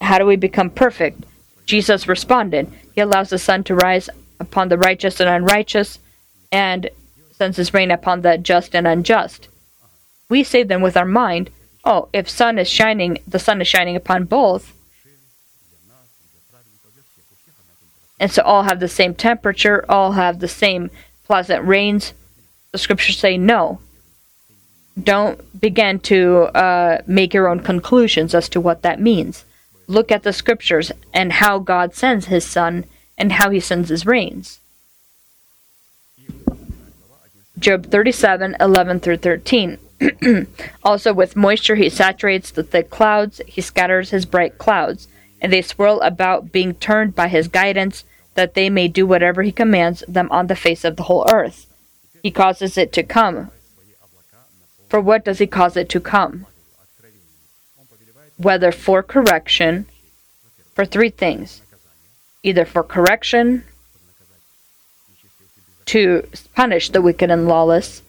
[0.00, 1.24] how do we become perfect?
[1.66, 4.08] Jesus responded, He allows the sun to rise
[4.40, 5.98] upon the righteous and unrighteous,
[6.52, 6.88] and
[7.32, 9.48] sends his rain upon the just and unjust.
[10.28, 11.50] we say then with our mind,
[11.84, 14.74] oh, if sun is shining, the sun is shining upon both.
[18.20, 20.90] And so all have the same temperature, all have the same
[21.24, 22.14] pleasant rains.
[22.72, 23.80] The scriptures say no.
[25.02, 29.44] Don't begin to uh, make your own conclusions as to what that means.
[29.86, 32.84] Look at the scriptures and how God sends his sun
[33.16, 34.60] and how he sends his rains.
[37.58, 39.78] Job 37 11 through 13.
[40.84, 45.08] also, with moisture, he saturates the thick clouds, he scatters his bright clouds,
[45.40, 49.50] and they swirl about, being turned by his guidance, that they may do whatever he
[49.50, 51.66] commands them on the face of the whole earth.
[52.22, 53.50] He causes it to come.
[54.88, 56.46] For what does he cause it to come?
[58.36, 59.86] Whether for correction,
[60.74, 61.62] for three things
[62.44, 63.64] either for correction,
[65.86, 68.02] to punish the wicked and lawless,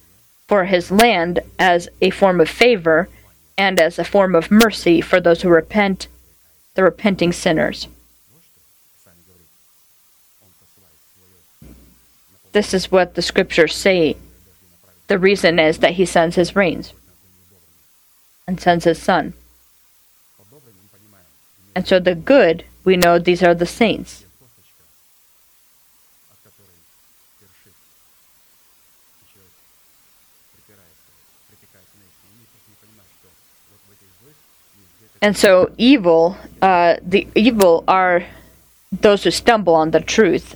[0.47, 3.09] for his land as a form of favor,
[3.57, 6.07] and as a form of mercy for those who repent,
[6.75, 7.87] the repenting sinners.
[12.51, 14.15] This is what the scriptures say.
[15.09, 16.93] The reason is that he sends his rains
[18.47, 19.33] and sends his sun.
[21.75, 24.23] And so the good, we know these are the saints.
[35.23, 38.25] And so evil, uh, the evil are
[38.91, 40.55] those who stumble on the truth.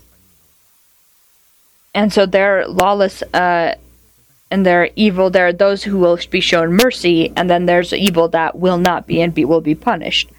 [1.96, 3.76] And so they're lawless uh,
[4.54, 5.32] and there are evil.
[5.32, 9.08] There are those who will be shown mercy, and then there's evil that will not
[9.08, 10.30] be and be, will be punished.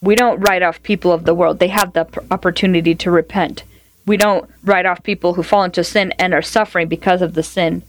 [0.00, 1.58] We don't write off people of the world.
[1.58, 3.62] They have the opportunity to repent.
[4.06, 7.42] We don't write off people who fall into sin and are suffering because of the
[7.42, 7.82] sin.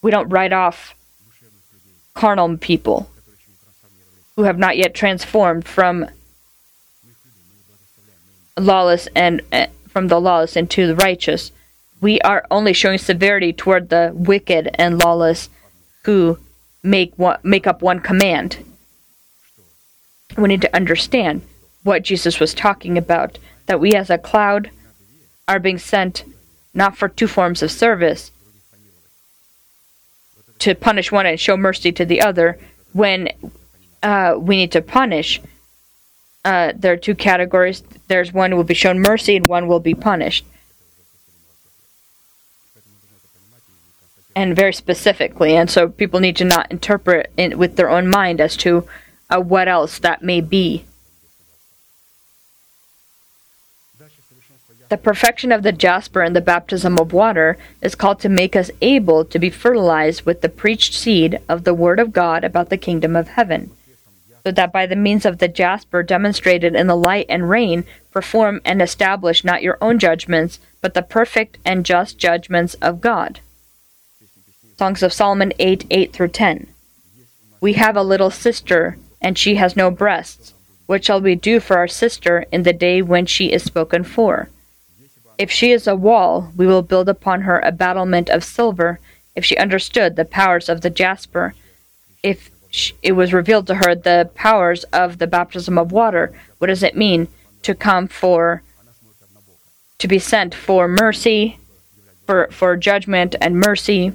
[0.00, 0.94] We don't write off
[2.14, 3.10] carnal people
[4.36, 6.06] who have not yet transformed from
[8.58, 11.52] lawless and uh, from the lawless into the righteous.
[12.00, 15.48] We are only showing severity toward the wicked and lawless
[16.04, 16.38] who
[16.82, 18.58] make one, make up one command.
[20.36, 21.42] We need to understand
[21.82, 24.70] what Jesus was talking about that we as a cloud
[25.46, 26.24] are being sent
[26.72, 28.32] not for two forms of service
[30.58, 32.58] to punish one and show mercy to the other
[32.92, 33.28] when
[34.02, 35.40] uh, we need to punish
[36.44, 39.94] uh, there are two categories there's one will be shown mercy and one will be
[39.94, 40.44] punished
[44.36, 48.40] and very specifically and so people need to not interpret it with their own mind
[48.40, 48.86] as to
[49.30, 50.84] uh, what else that may be
[54.90, 58.70] The perfection of the jasper and the baptism of water is called to make us
[58.82, 62.76] able to be fertilized with the preached seed of the Word of God about the
[62.76, 63.70] kingdom of heaven,
[64.44, 68.60] so that by the means of the jasper demonstrated in the light and rain, perform
[68.64, 73.40] and establish not your own judgments, but the perfect and just judgments of God.
[74.76, 76.66] Songs of Solomon 8 8 through 10.
[77.60, 80.54] We have a little sister, and she has no breasts.
[80.86, 84.50] What shall we do for our sister in the day when she is spoken for?
[85.38, 88.98] If she is a wall, we will build upon her a battlement of silver.
[89.36, 91.54] If she understood the powers of the jasper,
[92.22, 92.50] if
[93.00, 96.96] it was revealed to her the powers of the baptism of water, what does it
[96.96, 97.28] mean
[97.62, 98.62] to come for,
[99.98, 101.58] to be sent for mercy,
[102.26, 104.12] for, for judgment and mercy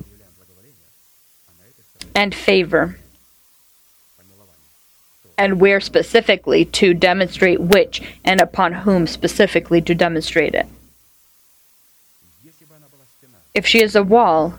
[2.20, 2.98] and favor?
[5.38, 10.68] And where specifically to demonstrate which and upon whom specifically to demonstrate it.
[13.56, 14.56] If she is a wall,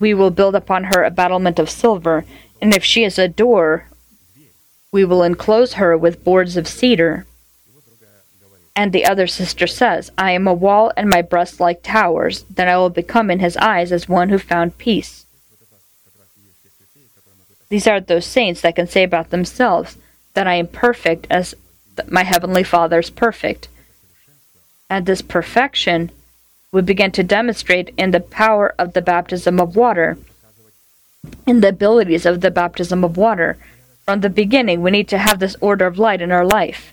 [0.00, 2.24] we will build upon her a battlement of silver,
[2.60, 3.86] and if she is a door,
[4.90, 7.26] we will enclose her with boards of cedar.
[8.74, 12.44] And the other sister says, I am a wall, and my breast like towers.
[12.50, 15.26] Then I will become in his eyes as one who found peace.
[17.68, 19.96] These are those saints that can say about themselves
[20.34, 21.54] that I am perfect as
[22.08, 23.68] my heavenly Father is perfect.
[24.88, 26.10] And this perfection
[26.70, 30.18] we begin to demonstrate in the power of the baptism of water,
[31.46, 33.56] in the abilities of the baptism of water.
[34.04, 36.92] From the beginning, we need to have this order of light in our life.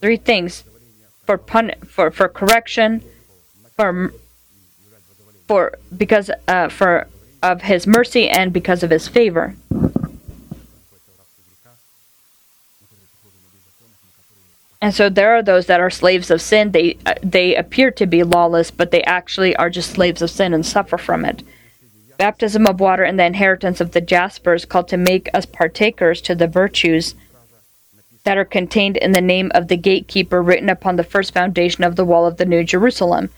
[0.00, 0.64] Three things
[1.24, 3.02] for pun- for for correction,
[3.76, 4.12] for
[5.46, 7.06] for because uh, for
[7.42, 9.54] of His mercy and because of His favor.
[14.82, 16.72] And so there are those that are slaves of sin.
[16.72, 20.54] They uh, they appear to be lawless, but they actually are just slaves of sin
[20.54, 21.42] and suffer from it.
[22.20, 26.34] baptism of water and the inheritance of the Jaspers, called to make us partakers to
[26.34, 27.14] the virtues
[28.24, 31.96] that are contained in the name of the gatekeeper written upon the first foundation of
[31.96, 33.30] the wall of the New Jerusalem.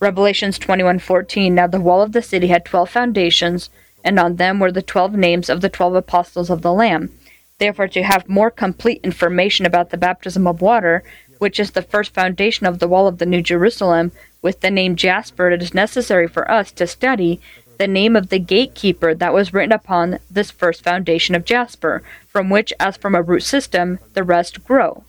[0.00, 3.70] Revelations 21:14 Now the wall of the city had 12 foundations
[4.02, 7.10] and on them were the 12 names of the 12 apostles of the lamb.
[7.58, 11.02] Therefore to have more complete information about the baptism of water,
[11.38, 14.94] which is the first foundation of the wall of the New Jerusalem, with the name
[14.94, 17.40] Jasper, it is necessary for us to study
[17.78, 22.50] the name of the gatekeeper that was written upon this first foundation of Jasper, from
[22.50, 25.02] which, as from a root system, the rest grow.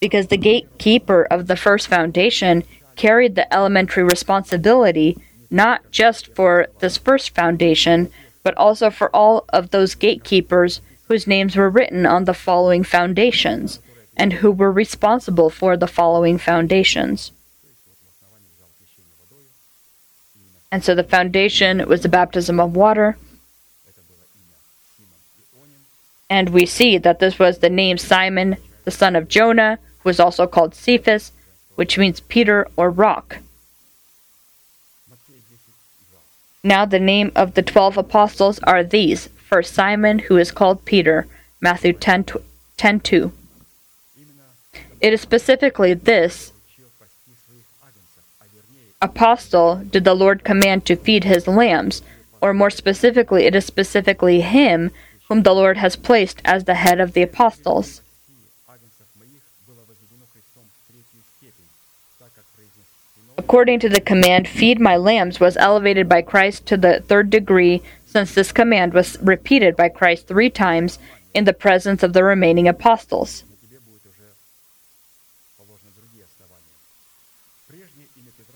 [0.00, 2.64] Because the gatekeeper of the first foundation
[2.98, 5.16] carried the elementary responsibility
[5.50, 8.10] not just for this first foundation,
[8.42, 13.80] but also for all of those gatekeepers whose names were written on the following foundations,
[14.14, 17.32] and who were responsible for the following foundations.
[20.70, 23.16] And so the foundation was the baptism of water.
[26.28, 30.20] And we see that this was the name Simon, the son of Jonah, who was
[30.20, 31.32] also called Cephas,
[31.78, 33.38] which means Peter or rock.
[36.64, 39.28] Now the name of the twelve apostles are these.
[39.48, 41.28] First Simon, who is called Peter,
[41.60, 42.26] Matthew 10,
[42.76, 43.32] 10 2.
[45.00, 46.52] It is specifically this
[49.00, 52.02] apostle did the Lord command to feed his lambs,
[52.40, 54.90] or more specifically, it is specifically him
[55.28, 58.02] whom the Lord has placed as the head of the apostles.
[63.38, 67.82] According to the command, feed my lambs was elevated by Christ to the third degree,
[68.04, 70.98] since this command was repeated by Christ three times
[71.32, 73.44] in the presence of the remaining apostles.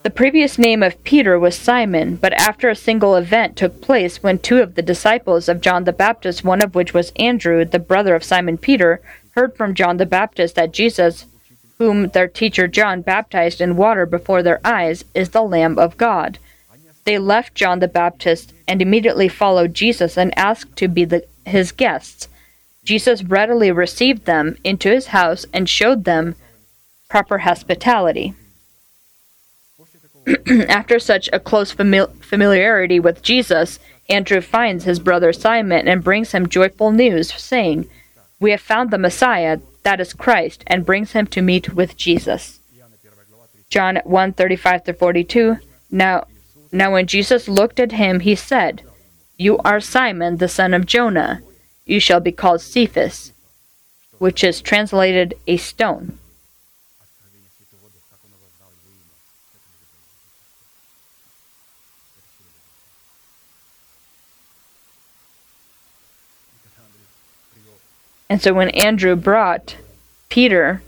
[0.03, 4.41] The previous name of Peter was Simon, but after a single event took place when
[4.41, 8.17] two of the disciples of John the Baptist, one of which was Andrew, the brother
[8.17, 9.01] of Simon Peter,
[9.37, 11.27] heard from John the Baptist that Jesus,
[11.83, 16.39] whom their teacher John baptized in water before their eyes, is the Lamb of God.
[17.05, 21.73] They left John the Baptist and immediately followed Jesus and asked to be the, his
[21.73, 22.29] guests.
[22.85, 26.35] Jesus readily received them into his house and showed them
[27.09, 28.35] proper hospitality.
[30.69, 33.79] After such a close famili- familiarity with Jesus,
[34.09, 37.89] Andrew finds his brother Simon and brings him joyful news, saying,
[38.39, 42.61] We have found the Messiah, that is Christ, and brings him to meet with Jesus.
[43.69, 45.59] John 1 35 42.
[45.91, 46.27] Now,
[46.71, 48.83] now when Jesus looked at him, he said,
[49.37, 51.43] You are Simon, the son of Jonah.
[51.87, 53.33] You shall be called Cephas,
[54.19, 56.19] which is translated a stone.
[68.33, 69.77] And so when Andrew brought
[70.31, 70.81] Peter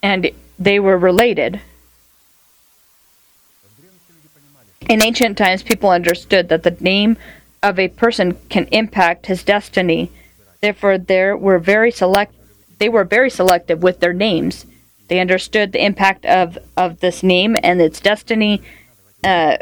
[0.00, 1.60] and they were related.
[4.88, 7.16] In ancient times, people understood that the name
[7.60, 10.08] of a person can impact his destiny.
[10.60, 12.32] Therefore, there were very select.
[12.78, 14.66] They were very selective with their names.
[15.08, 18.62] They understood the impact of, of this name and its destiny
[19.24, 19.56] uh,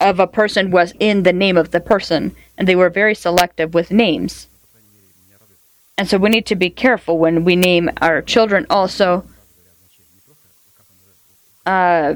[0.00, 3.74] of a person was in the name of the person, and they were very selective
[3.74, 4.48] with names.
[5.96, 9.24] And so we need to be careful when we name our children also.
[11.66, 12.14] Uh,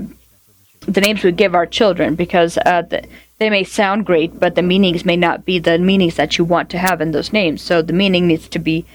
[0.87, 3.05] the names we give our children because uh, the,
[3.39, 6.71] they may sound great, but the meanings may not be the meanings that you want
[6.71, 7.61] to have in those names.
[7.61, 8.87] So the meaning needs to be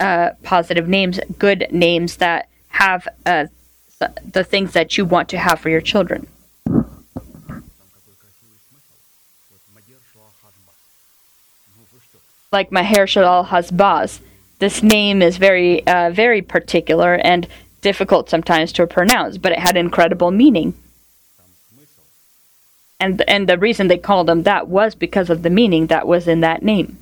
[0.00, 3.46] uh, positive names, good names that have uh,
[4.32, 6.26] the things that you want to have for your children.
[12.52, 14.20] Like Maher-shalal Hash-Baz.
[14.58, 17.46] This name is very, uh, very particular and
[17.80, 20.74] difficult sometimes to pronounce, but it had incredible meaning.
[22.98, 26.26] And and the reason they called him that was because of the meaning that was
[26.26, 26.98] in that name.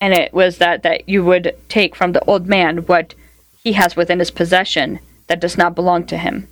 [0.00, 3.14] And it was that that you would take from the old man what
[3.62, 4.98] he has within his possession
[5.28, 6.48] that does not belong to him.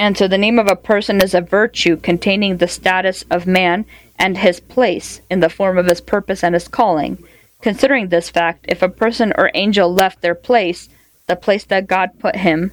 [0.00, 3.84] And so the name of a person is a virtue containing the status of man
[4.18, 7.22] and his place in the form of his purpose and his calling.
[7.60, 10.88] Considering this fact, if a person or angel left their place,
[11.26, 12.72] the place that God put him,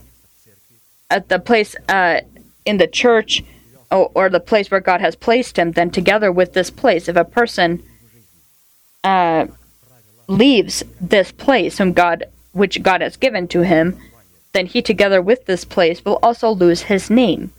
[1.09, 2.21] at the place uh,
[2.63, 3.43] in the church,
[3.91, 7.17] or, or, the place where God has placed him, then together with this place, if
[7.17, 7.83] a person
[9.03, 9.47] uh,
[10.27, 12.23] leaves this place whom God
[12.53, 13.99] which God has given to him,
[14.57, 17.51] then he together with this place will also lose his name.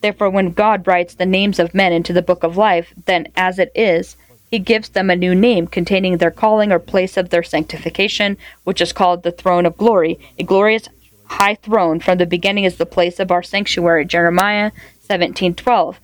[0.00, 3.58] Therefore when God writes the names of men into the book of life, then as
[3.58, 4.16] it is,
[4.48, 8.80] he gives them a new name containing their calling or place of their sanctification, which
[8.80, 10.16] is called the throne of glory.
[10.38, 10.88] A glorious
[11.24, 14.04] high throne from the beginning is the place of our sanctuary.
[14.04, 14.70] Jeremiah
[15.08, 15.96] 17:12.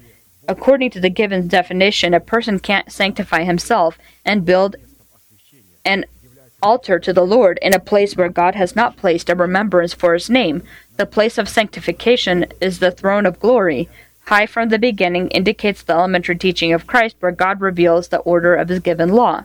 [0.48, 4.74] According to the given definition, a person can't sanctify himself and build
[5.84, 6.04] an
[6.64, 10.14] altar to the Lord in a place where God has not placed a remembrance for
[10.14, 10.62] his name.
[10.96, 13.88] The place of sanctification is the throne of glory.
[14.26, 18.54] High from the beginning indicates the elementary teaching of Christ where God reveals the order
[18.54, 19.44] of his given law.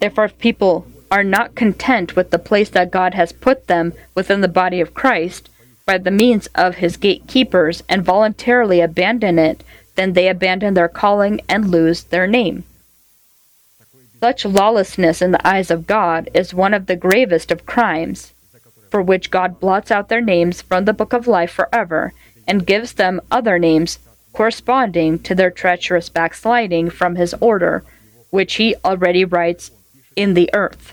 [0.00, 4.40] Therefore, if people are not content with the place that God has put them within
[4.40, 5.50] the body of Christ
[5.84, 9.62] by the means of his gatekeepers and voluntarily abandon it
[9.96, 12.64] then they abandon their calling and lose their name.
[14.20, 18.32] Such lawlessness in the eyes of God is one of the gravest of crimes,
[18.90, 22.12] for which God blots out their names from the book of life forever
[22.46, 23.98] and gives them other names
[24.32, 27.82] corresponding to their treacherous backsliding from his order,
[28.30, 29.70] which he already writes
[30.14, 30.92] in the earth.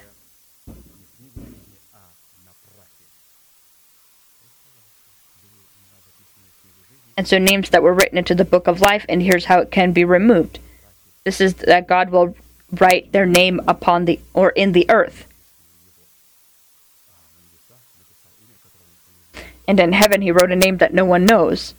[7.15, 9.71] And so names that were written into the book of life, and here's how it
[9.71, 10.59] can be removed.
[11.23, 12.35] This is that God will
[12.71, 15.25] write their name upon the or in the earth.
[19.67, 21.73] And in heaven he wrote a name that no one knows.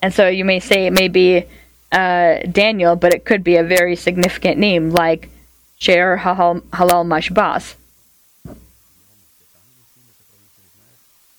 [0.00, 1.44] And so you may say it may be
[1.92, 5.30] uh, Daniel, but it could be a very significant name like
[5.78, 7.74] Sher Halal Halal Mashbas.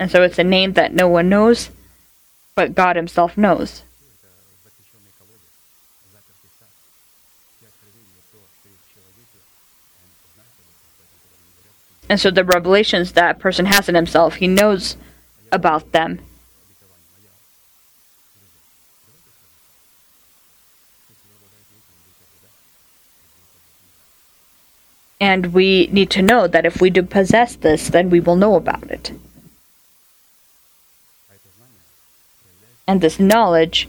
[0.04, 1.70] And so it's a name that no one knows,
[2.56, 3.84] but God Himself knows.
[12.10, 14.98] And so the revelations that person has in himself, he knows
[15.54, 16.20] about them.
[25.22, 28.56] And we need to know that if we do possess this, then we will know
[28.56, 29.14] about it.
[32.88, 33.88] And this knowledge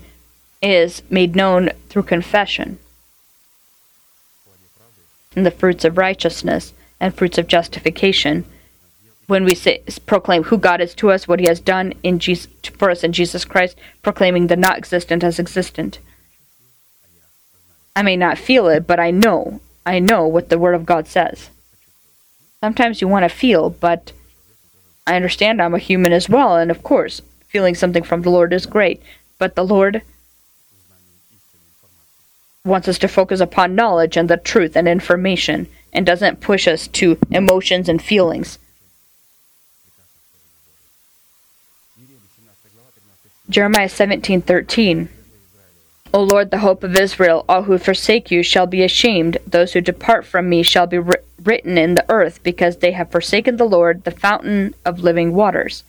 [0.63, 2.79] is made known through confession
[5.37, 8.45] and the fruits of righteousness and fruits of justification.
[9.27, 12.49] When we say, proclaim who God is to us, what He has done in Jesus,
[12.79, 15.99] for us in Jesus Christ, proclaiming the not existent as existent.
[17.97, 19.61] I may not feel it, but I know.
[19.87, 21.51] I know what the Word of God says.
[22.61, 24.13] Sometimes you want to feel, but
[25.07, 27.21] I understand I'm a human as well, and of course,
[27.55, 29.01] feeling something from the Lord is great.
[29.39, 30.03] But the Lord
[32.65, 36.89] wants us to focus upon knowledge and the truth and information and doesn't push us
[36.89, 38.59] to emotions and feelings.
[43.49, 45.09] Jeremiah 17:13
[46.13, 49.81] O Lord the hope of Israel all who forsake you shall be ashamed those who
[49.81, 53.73] depart from me shall be wri- written in the earth because they have forsaken the
[53.77, 55.85] Lord the fountain of living waters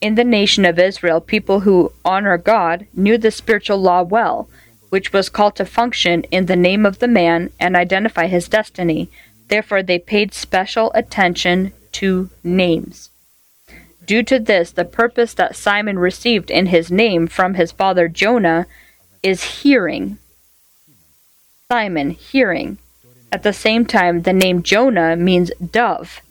[0.00, 4.48] in the nation of Israel people who honor God knew the spiritual law well
[4.90, 9.10] which was called to function in the name of the man and identify his destiny.
[9.48, 13.10] Therefore, they paid special attention to names.
[14.04, 18.66] Due to this, the purpose that Simon received in his name from his father Jonah
[19.22, 20.18] is hearing.
[21.70, 22.78] Simon, hearing.
[23.30, 26.22] At the same time, the name Jonah means dove.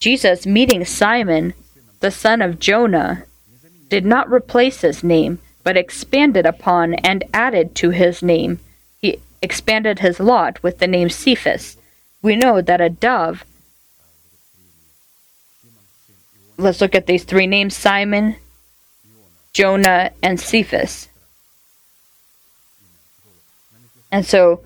[0.00, 1.54] Jesus, meeting Simon,
[2.00, 3.24] the son of Jonah,
[3.88, 8.58] did not replace his name, but expanded upon and added to his name.
[9.00, 11.76] He expanded his lot with the name Cephas.
[12.22, 13.44] We know that a dove.
[16.56, 18.36] Let's look at these three names Simon,
[19.52, 21.08] Jonah, and Cephas.
[24.10, 24.60] And so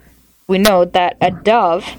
[0.46, 1.96] we know that a dove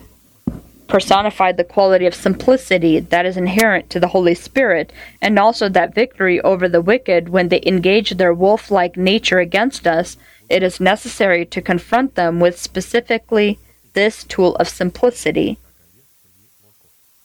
[0.91, 4.91] personified the quality of simplicity that is inherent to the Holy Spirit,
[5.21, 9.87] and also that victory over the wicked when they engage their wolf like nature against
[9.87, 10.17] us,
[10.49, 13.57] it is necessary to confront them with specifically
[13.93, 15.57] this tool of simplicity.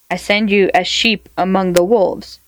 [0.09, 2.39] I send you as sheep among the wolves.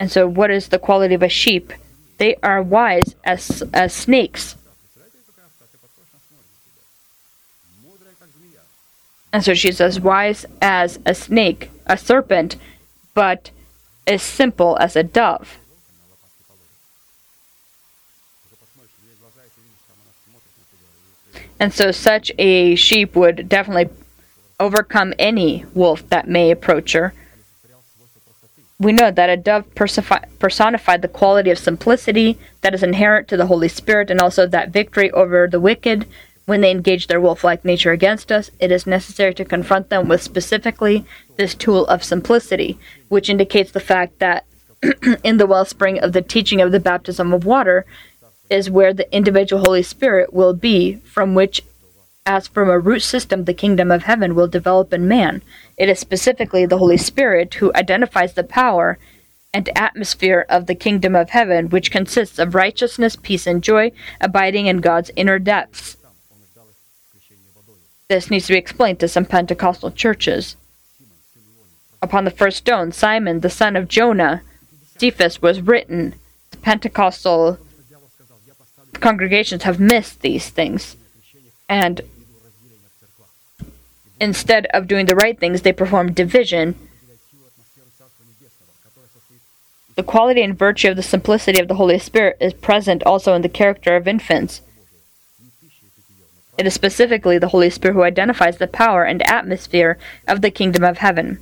[0.00, 1.72] And so, what is the quality of a sheep?
[2.18, 4.56] They are wise as, as snakes.
[9.32, 12.56] And so she's as wise as a snake, a serpent,
[13.14, 13.50] but
[14.06, 15.58] as simple as a dove.
[21.60, 23.90] And so, such a sheep would definitely
[24.58, 27.12] overcome any wolf that may approach her.
[28.78, 33.46] We know that a dove personified the quality of simplicity that is inherent to the
[33.46, 36.06] Holy Spirit and also that victory over the wicked
[36.50, 38.50] when they engage their wolf like nature against us.
[38.58, 41.04] It is necessary to confront them with specifically
[41.36, 42.76] this tool of simplicity,
[43.08, 44.44] which indicates the fact that
[45.22, 47.86] in the wellspring of the teaching of the baptism of water
[48.50, 51.62] is where the individual Holy Spirit will be, from which
[52.26, 55.42] as from a root system the kingdom of heaven will develop in man.
[55.76, 58.98] It is specifically the Holy Spirit who identifies the power
[59.54, 64.66] and atmosphere of the kingdom of heaven, which consists of righteousness, peace, and joy abiding
[64.66, 65.96] in God's inner depths.
[68.10, 70.56] This needs to be explained to some Pentecostal churches.
[72.02, 74.42] Upon the first stone, Simon, the son of Jonah,
[74.98, 76.16] Cephas, was written.
[76.50, 77.60] The Pentecostal
[78.94, 80.96] congregations have missed these things.
[81.68, 82.00] And
[84.20, 86.74] instead of doing the right things, they perform division.
[89.94, 93.42] The quality and virtue of the simplicity of the Holy Spirit is present also in
[93.42, 94.62] the character of infants.
[96.58, 99.98] It is specifically the Holy Spirit who identifies the power and atmosphere
[100.28, 101.38] of the kingdom of heaven.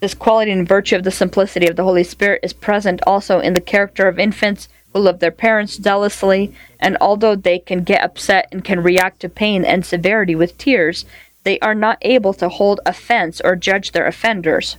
[0.00, 3.54] This quality and virtue of the simplicity of the Holy Spirit is present also in
[3.54, 8.46] the character of infants who love their parents zealously, and although they can get upset
[8.52, 11.04] and can react to pain and severity with tears,
[11.42, 14.76] they are not able to hold offense or judge their offenders.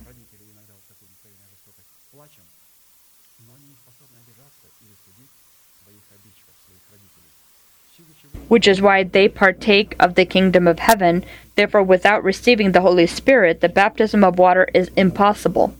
[8.48, 11.24] Which is why they partake of the kingdom of heaven.
[11.56, 15.74] Therefore, without receiving the Holy Spirit, the baptism of water is impossible.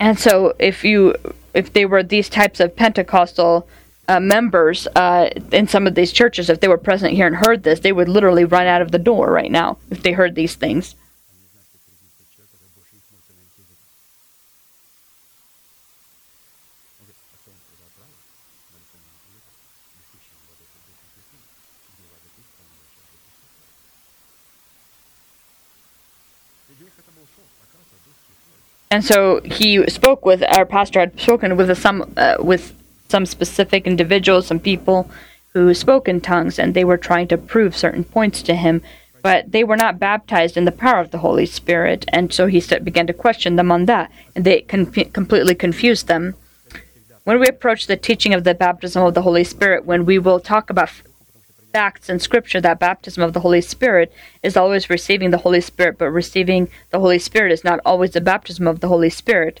[0.00, 1.14] And so, if you
[1.54, 3.68] if they were these types of Pentecostal
[4.06, 7.62] uh, members uh, in some of these churches, if they were present here and heard
[7.62, 10.54] this, they would literally run out of the door right now if they heard these
[10.54, 10.94] things.
[28.90, 32.74] And so he spoke with our pastor had spoken with some uh, with
[33.08, 35.10] some specific individuals, some people
[35.52, 38.82] who spoke in tongues, and they were trying to prove certain points to him,
[39.22, 42.62] but they were not baptized in the power of the Holy Spirit, and so he
[42.82, 46.34] began to question them on that, and they con- completely confused them.
[47.24, 50.40] When we approach the teaching of the baptism of the Holy Spirit, when we will
[50.40, 50.90] talk about
[51.78, 55.96] facts in Scripture that baptism of the Holy Spirit is always receiving the Holy Spirit,
[55.96, 59.60] but receiving the Holy Spirit is not always the baptism of the Holy Spirit.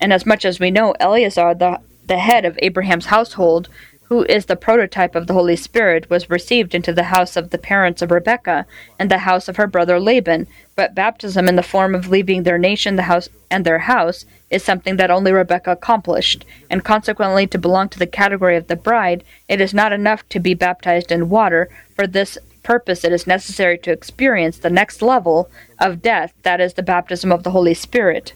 [0.00, 1.78] And as much as we know, Eleazar, the,
[2.08, 3.68] the head of Abraham's household,
[4.04, 7.58] who is the prototype of the Holy Spirit, was received into the house of the
[7.58, 8.66] parents of Rebekah
[8.98, 10.46] and the house of her brother Laban.
[10.76, 14.62] But baptism in the form of leaving their nation, the house, and their house is
[14.62, 19.24] something that only Rebekah accomplished, and consequently, to belong to the category of the bride,
[19.48, 21.68] it is not enough to be baptized in water.
[21.96, 26.74] For this purpose, it is necessary to experience the next level of death, that is,
[26.74, 28.32] the baptism of the Holy Spirit.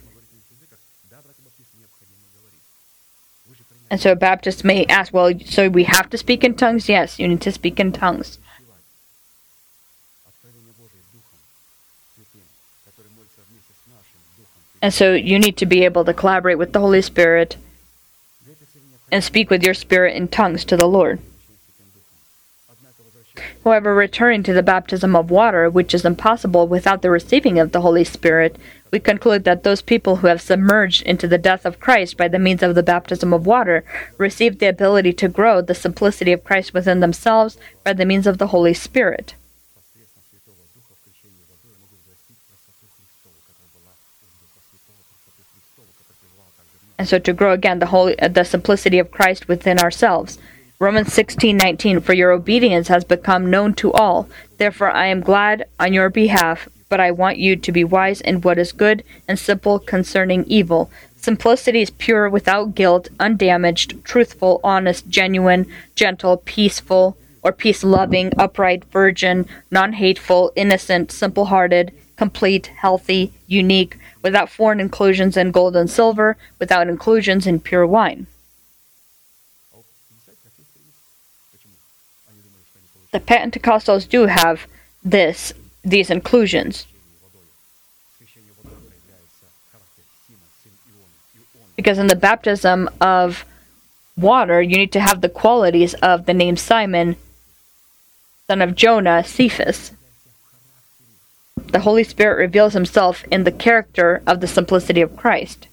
[3.91, 6.87] And so Baptists may ask, well, so we have to speak in tongues?
[6.87, 8.37] Yes, you need to speak in tongues.
[14.81, 17.57] And so you need to be able to collaborate with the Holy Spirit
[19.11, 21.19] and speak with your spirit in tongues to the Lord.
[23.63, 27.81] However, returning to the baptism of water, which is impossible without the receiving of the
[27.81, 28.57] Holy Spirit,
[28.91, 32.39] we conclude that those people who have submerged into the death of Christ by the
[32.39, 33.83] means of the baptism of water
[34.17, 38.37] receive the ability to grow the simplicity of Christ within themselves by the means of
[38.37, 39.35] the Holy Spirit.
[46.99, 50.37] And so to grow again the holy uh, the simplicity of Christ within ourselves.
[50.79, 54.27] Romans 16:19 For your obedience has become known to all.
[54.57, 58.41] Therefore I am glad on your behalf, but I want you to be wise in
[58.41, 60.89] what is good and simple concerning evil.
[61.15, 68.83] Simplicity is pure without guilt, undamaged, truthful, honest, genuine, gentle, peaceful, or peace loving, upright,
[68.85, 75.89] virgin, non hateful, innocent, simple hearted, complete, healthy, unique, without foreign inclusions in gold and
[75.89, 78.27] silver, without inclusions in pure wine.
[83.11, 84.67] The Pentecostals do have
[85.03, 85.53] this
[85.83, 86.85] these inclusions.
[91.75, 93.45] Because in the baptism of
[94.17, 97.15] water, you need to have the qualities of the name Simon,
[98.47, 99.93] son of Jonah, Cephas.
[101.71, 105.67] The Holy Spirit reveals himself in the character of the simplicity of Christ.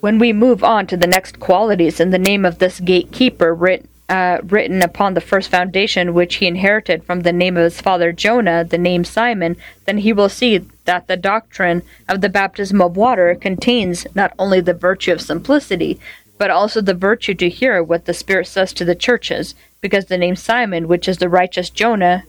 [0.00, 3.88] When we move on to the next qualities in the name of this gatekeeper written
[4.12, 8.12] uh, written upon the first foundation which he inherited from the name of his father
[8.12, 9.56] Jonah, the name Simon,
[9.86, 14.60] then he will see that the doctrine of the baptism of water contains not only
[14.60, 15.98] the virtue of simplicity,
[16.36, 20.18] but also the virtue to hear what the Spirit says to the churches, because the
[20.18, 22.24] name Simon, which is the righteous Jonah,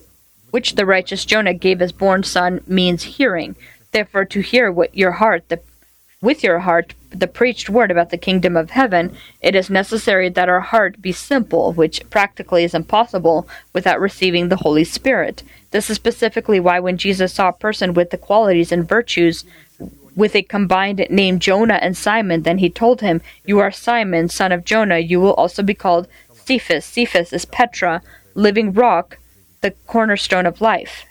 [0.52, 3.58] which the righteous Jonah gave his born son, means hearing.
[3.92, 5.60] Therefore, to hear what your heart, the
[6.22, 10.50] with your heart the preached word about the kingdom of heaven, it is necessary that
[10.50, 15.44] our heart be simple, which practically is impossible without receiving the Holy Spirit.
[15.72, 19.46] This is specifically why when Jesus saw a person with the qualities and virtues
[20.16, 24.52] with a combined name Jonah and Simon, then he told him, You are Simon, son
[24.52, 25.00] of Jonah.
[25.00, 26.86] You will also be called Cephas.
[26.86, 28.02] Cephas is Petra,
[28.36, 29.18] living rock,
[29.62, 31.06] the cornerstone of life.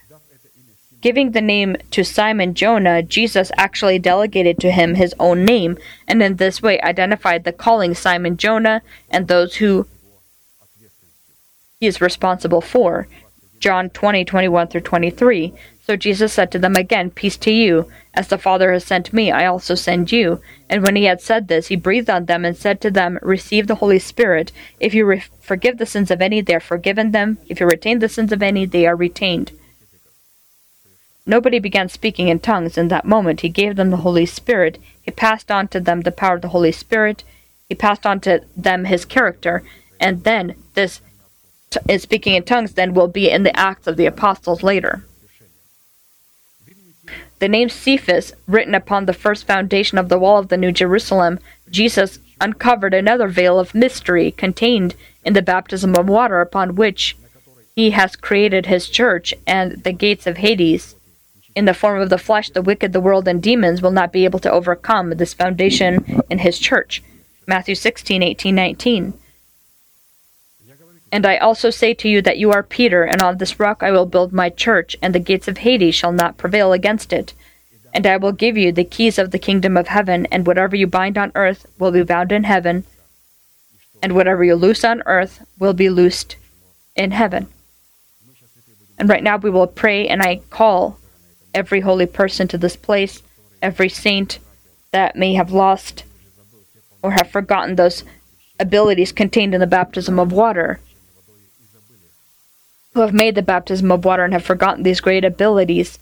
[1.03, 5.77] Giving the name to Simon Jonah, Jesus actually delegated to him his own name,
[6.07, 9.89] and in this way identified the calling Simon Jonah and those who
[11.81, 13.09] he is responsible for.
[13.59, 15.53] John 20, 21 through 23.
[15.85, 17.91] So Jesus said to them again, Peace to you.
[18.15, 20.41] As the Father has sent me, I also send you.
[20.71, 23.67] And when he had said this, he breathed on them and said to them, Receive
[23.67, 24.53] the Holy Spirit.
[24.79, 27.39] If you re- forgive the sins of any, they are forgiven them.
[27.49, 29.51] If you retain the sins of any, they are retained.
[31.25, 33.43] Nobody began speaking in tongues in that moment.
[33.43, 34.79] He gave them the Holy Spirit.
[35.01, 37.23] He passed on to them the power of the Holy Spirit.
[37.69, 39.63] He passed on to them his character.
[40.01, 41.01] And then this
[41.71, 45.05] t- speaking in tongues then will be in the Acts of the Apostles later.
[47.39, 51.39] The name Cephas, written upon the first foundation of the wall of the New Jerusalem,
[51.71, 54.95] Jesus uncovered another veil of mystery contained
[55.25, 57.17] in the baptism of water upon which
[57.75, 60.95] he has created his church and the gates of Hades.
[61.55, 64.25] In the form of the flesh, the wicked, the world, and demons will not be
[64.25, 67.03] able to overcome this foundation in his church.
[67.47, 69.15] Matthew 16, 18, 19.
[71.11, 73.91] And I also say to you that you are Peter, and on this rock I
[73.91, 77.35] will build my church, and the gates of Hades shall not prevail against it.
[77.93, 80.87] And I will give you the keys of the kingdom of heaven, and whatever you
[80.87, 82.85] bind on earth will be bound in heaven,
[84.03, 86.37] and whatever you loose on earth will be loosed
[86.97, 87.49] in heaven.
[88.99, 90.99] And right now we will pray, and I call
[91.55, 93.23] every holy person to this place,
[93.61, 94.39] every saint
[94.91, 96.05] that may have lost
[97.03, 98.05] or have forgotten those
[98.61, 100.81] abilities contained in the baptism of water,
[102.95, 105.99] who have made the baptism of water and have forgotten these great abilities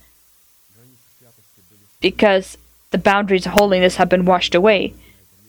[2.01, 2.59] because
[2.91, 4.93] the boundaries of holiness have been washed away.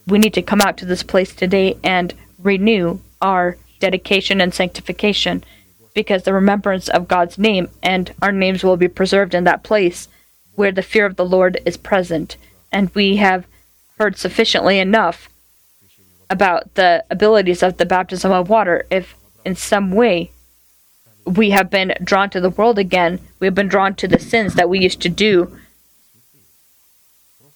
[0.07, 5.43] We need to come out to this place today and renew our dedication and sanctification
[5.93, 10.07] because the remembrance of God's name and our names will be preserved in that place
[10.55, 12.37] where the fear of the Lord is present.
[12.71, 13.45] And we have
[13.97, 15.29] heard sufficiently enough
[16.29, 18.85] about the abilities of the baptism of water.
[18.89, 20.31] If in some way
[21.25, 24.55] we have been drawn to the world again, we have been drawn to the sins
[24.55, 25.57] that we used to do,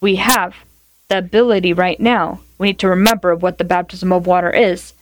[0.00, 0.54] we have
[1.08, 2.40] the ability right now.
[2.58, 4.92] We need to remember what the baptism of water is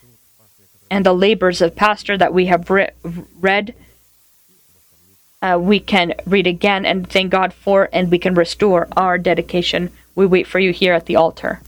[0.95, 2.91] and the labors of pastor that we have re-
[3.41, 3.75] read.
[5.43, 9.91] Uh, we can read again and thank God for, and we can restore our dedication.
[10.15, 11.61] We wait for you here at the altar.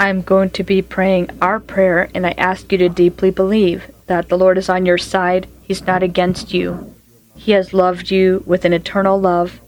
[0.00, 4.30] I'm going to be praying our prayer, and I ask you to deeply believe that
[4.30, 5.46] the Lord is on your side.
[5.60, 6.94] He's not against you.
[7.36, 9.60] He has loved you with an eternal love.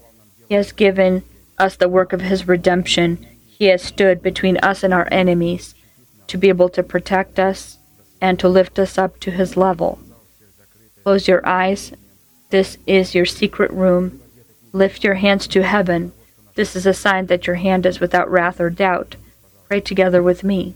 [0.49, 1.21] He has given
[1.59, 3.23] us the work of His redemption.
[3.45, 5.75] He has stood between us and our enemies
[6.25, 7.77] to be able to protect us
[8.19, 9.99] and to lift us up to His level.
[11.03, 11.93] Close your eyes.
[12.49, 14.19] This is your secret room.
[14.71, 16.11] Lift your hands to heaven.
[16.55, 19.15] This is a sign that your hand is without wrath or doubt.
[19.67, 20.75] Pray together with me.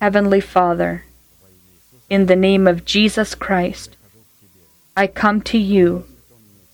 [0.00, 1.04] Heavenly Father,
[2.08, 3.96] in the name of Jesus Christ,
[4.96, 6.06] I come to you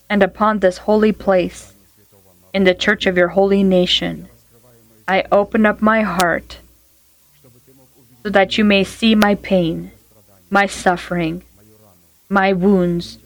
[0.08, 1.74] and upon this holy place,
[2.54, 4.28] in the church of your holy nation,
[5.06, 6.58] I open up my heart
[8.22, 9.92] so that you may see my pain,
[10.50, 11.42] my suffering,
[12.28, 13.18] my wounds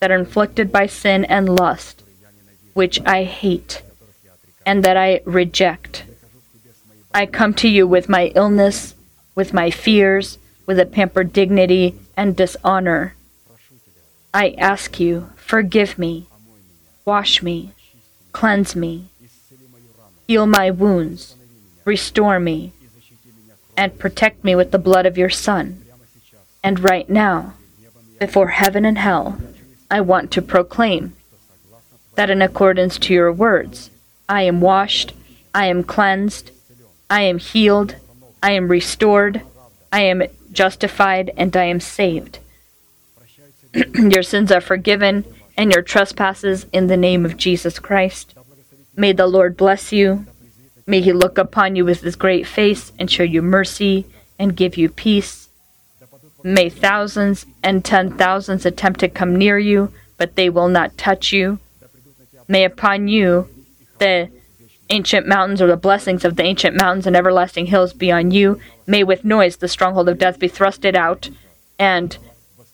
[0.00, 2.02] that are inflicted by sin and lust,
[2.74, 3.82] which I hate
[4.64, 6.04] and that I reject.
[7.12, 8.94] I come to you with my illness,
[9.34, 13.14] with my fears, with a pampered dignity and dishonor.
[14.34, 16.26] I ask you, forgive me,
[17.04, 17.72] wash me,
[18.32, 19.08] cleanse me,
[20.26, 21.34] heal my wounds,
[21.86, 22.72] restore me,
[23.76, 25.82] and protect me with the blood of your Son.
[26.62, 27.54] And right now,
[28.20, 29.40] before heaven and hell,
[29.90, 31.16] I want to proclaim
[32.16, 33.90] that in accordance to your words,
[34.28, 35.14] I am washed,
[35.54, 36.50] I am cleansed,
[37.10, 37.96] I am healed,
[38.42, 39.42] I am restored,
[39.92, 40.22] I am
[40.52, 42.38] justified, and I am saved.
[43.94, 45.24] your sins are forgiven,
[45.56, 48.34] and your trespasses in the name of Jesus Christ.
[48.94, 50.26] May the Lord bless you.
[50.86, 54.06] May he look upon you with his great face and show you mercy
[54.38, 55.48] and give you peace.
[56.42, 61.32] May thousands and ten thousands attempt to come near you, but they will not touch
[61.32, 61.58] you.
[62.46, 63.48] May upon you
[63.98, 64.30] the
[64.90, 68.60] ancient mountains or the blessings of the ancient mountains and everlasting hills be on you.
[68.86, 71.30] May with noise the stronghold of death be thrusted out,
[71.78, 72.16] and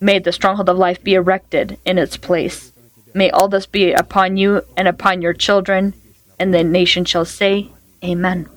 [0.00, 2.72] may the stronghold of life be erected in its place.
[3.14, 5.94] May all this be upon you and upon your children,
[6.38, 7.70] and the nation shall say,
[8.04, 8.48] Amen.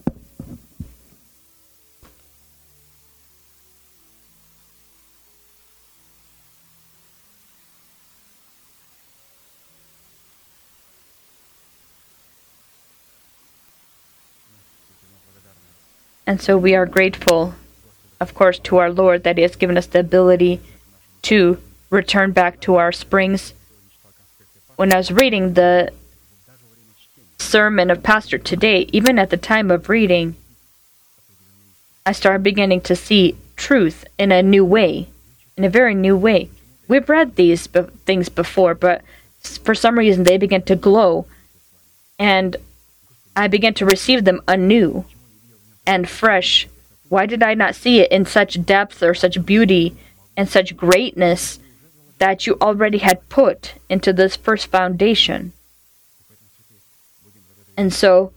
[16.28, 17.56] And so we are grateful,
[18.20, 20.60] of course, to our Lord that He has given us the ability
[21.22, 21.58] to
[21.90, 23.54] return back to our springs.
[24.76, 25.94] When I was reading the
[27.40, 30.36] sermon of Pastor today, even at the time of reading,
[32.06, 35.08] I started beginning to see truth in a new way,
[35.56, 36.50] in a very new way.
[36.90, 39.02] We've read these be- things before, but
[39.64, 41.26] for some reason they began to glow,
[42.20, 42.58] and
[43.34, 45.06] I began to receive them anew
[45.88, 46.68] and fresh.
[47.10, 49.96] Why did I not see it in such depth or such beauty
[50.36, 51.60] and such greatness
[52.20, 55.54] that you already had put into this first foundation?
[57.78, 58.34] And so,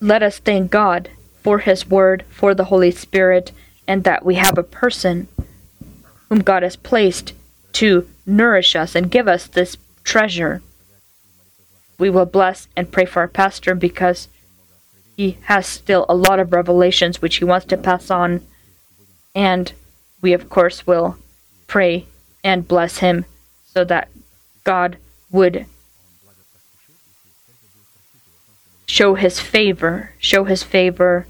[0.00, 1.10] let us thank God
[1.42, 3.52] for His Word, for the Holy Spirit,
[3.86, 5.28] and that we have a person
[6.28, 7.34] whom God has placed
[7.74, 10.62] to nourish us and give us this treasure.
[11.98, 14.28] We will bless and pray for our pastor because
[15.20, 18.40] he has still a lot of revelations which he wants to pass on.
[19.34, 19.70] And
[20.22, 21.18] we, of course, will
[21.66, 22.06] pray
[22.42, 23.26] and bless him
[23.66, 24.08] so that
[24.64, 24.96] God
[25.30, 25.66] would
[28.86, 31.26] show his favor, show his favor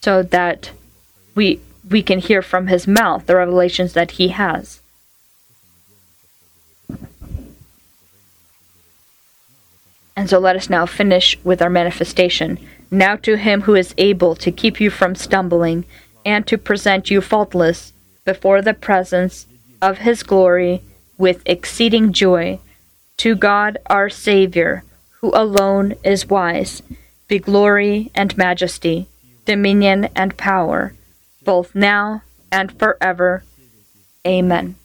[0.00, 0.72] so that
[1.36, 4.80] we we can hear from his mouth the revelations that he has.
[10.22, 12.56] And so let us now finish with our manifestation.
[12.92, 15.84] Now to him who is able to keep you from stumbling
[16.24, 17.92] and to present you faultless
[18.24, 19.46] before the presence
[19.82, 20.80] of his glory
[21.18, 22.60] with exceeding joy,
[23.16, 24.84] to God our Savior,
[25.18, 26.84] who alone is wise,
[27.26, 29.08] be glory and majesty,
[29.44, 30.94] dominion and power,
[31.44, 32.22] both now
[32.52, 33.42] and forever.
[34.24, 34.76] Amen.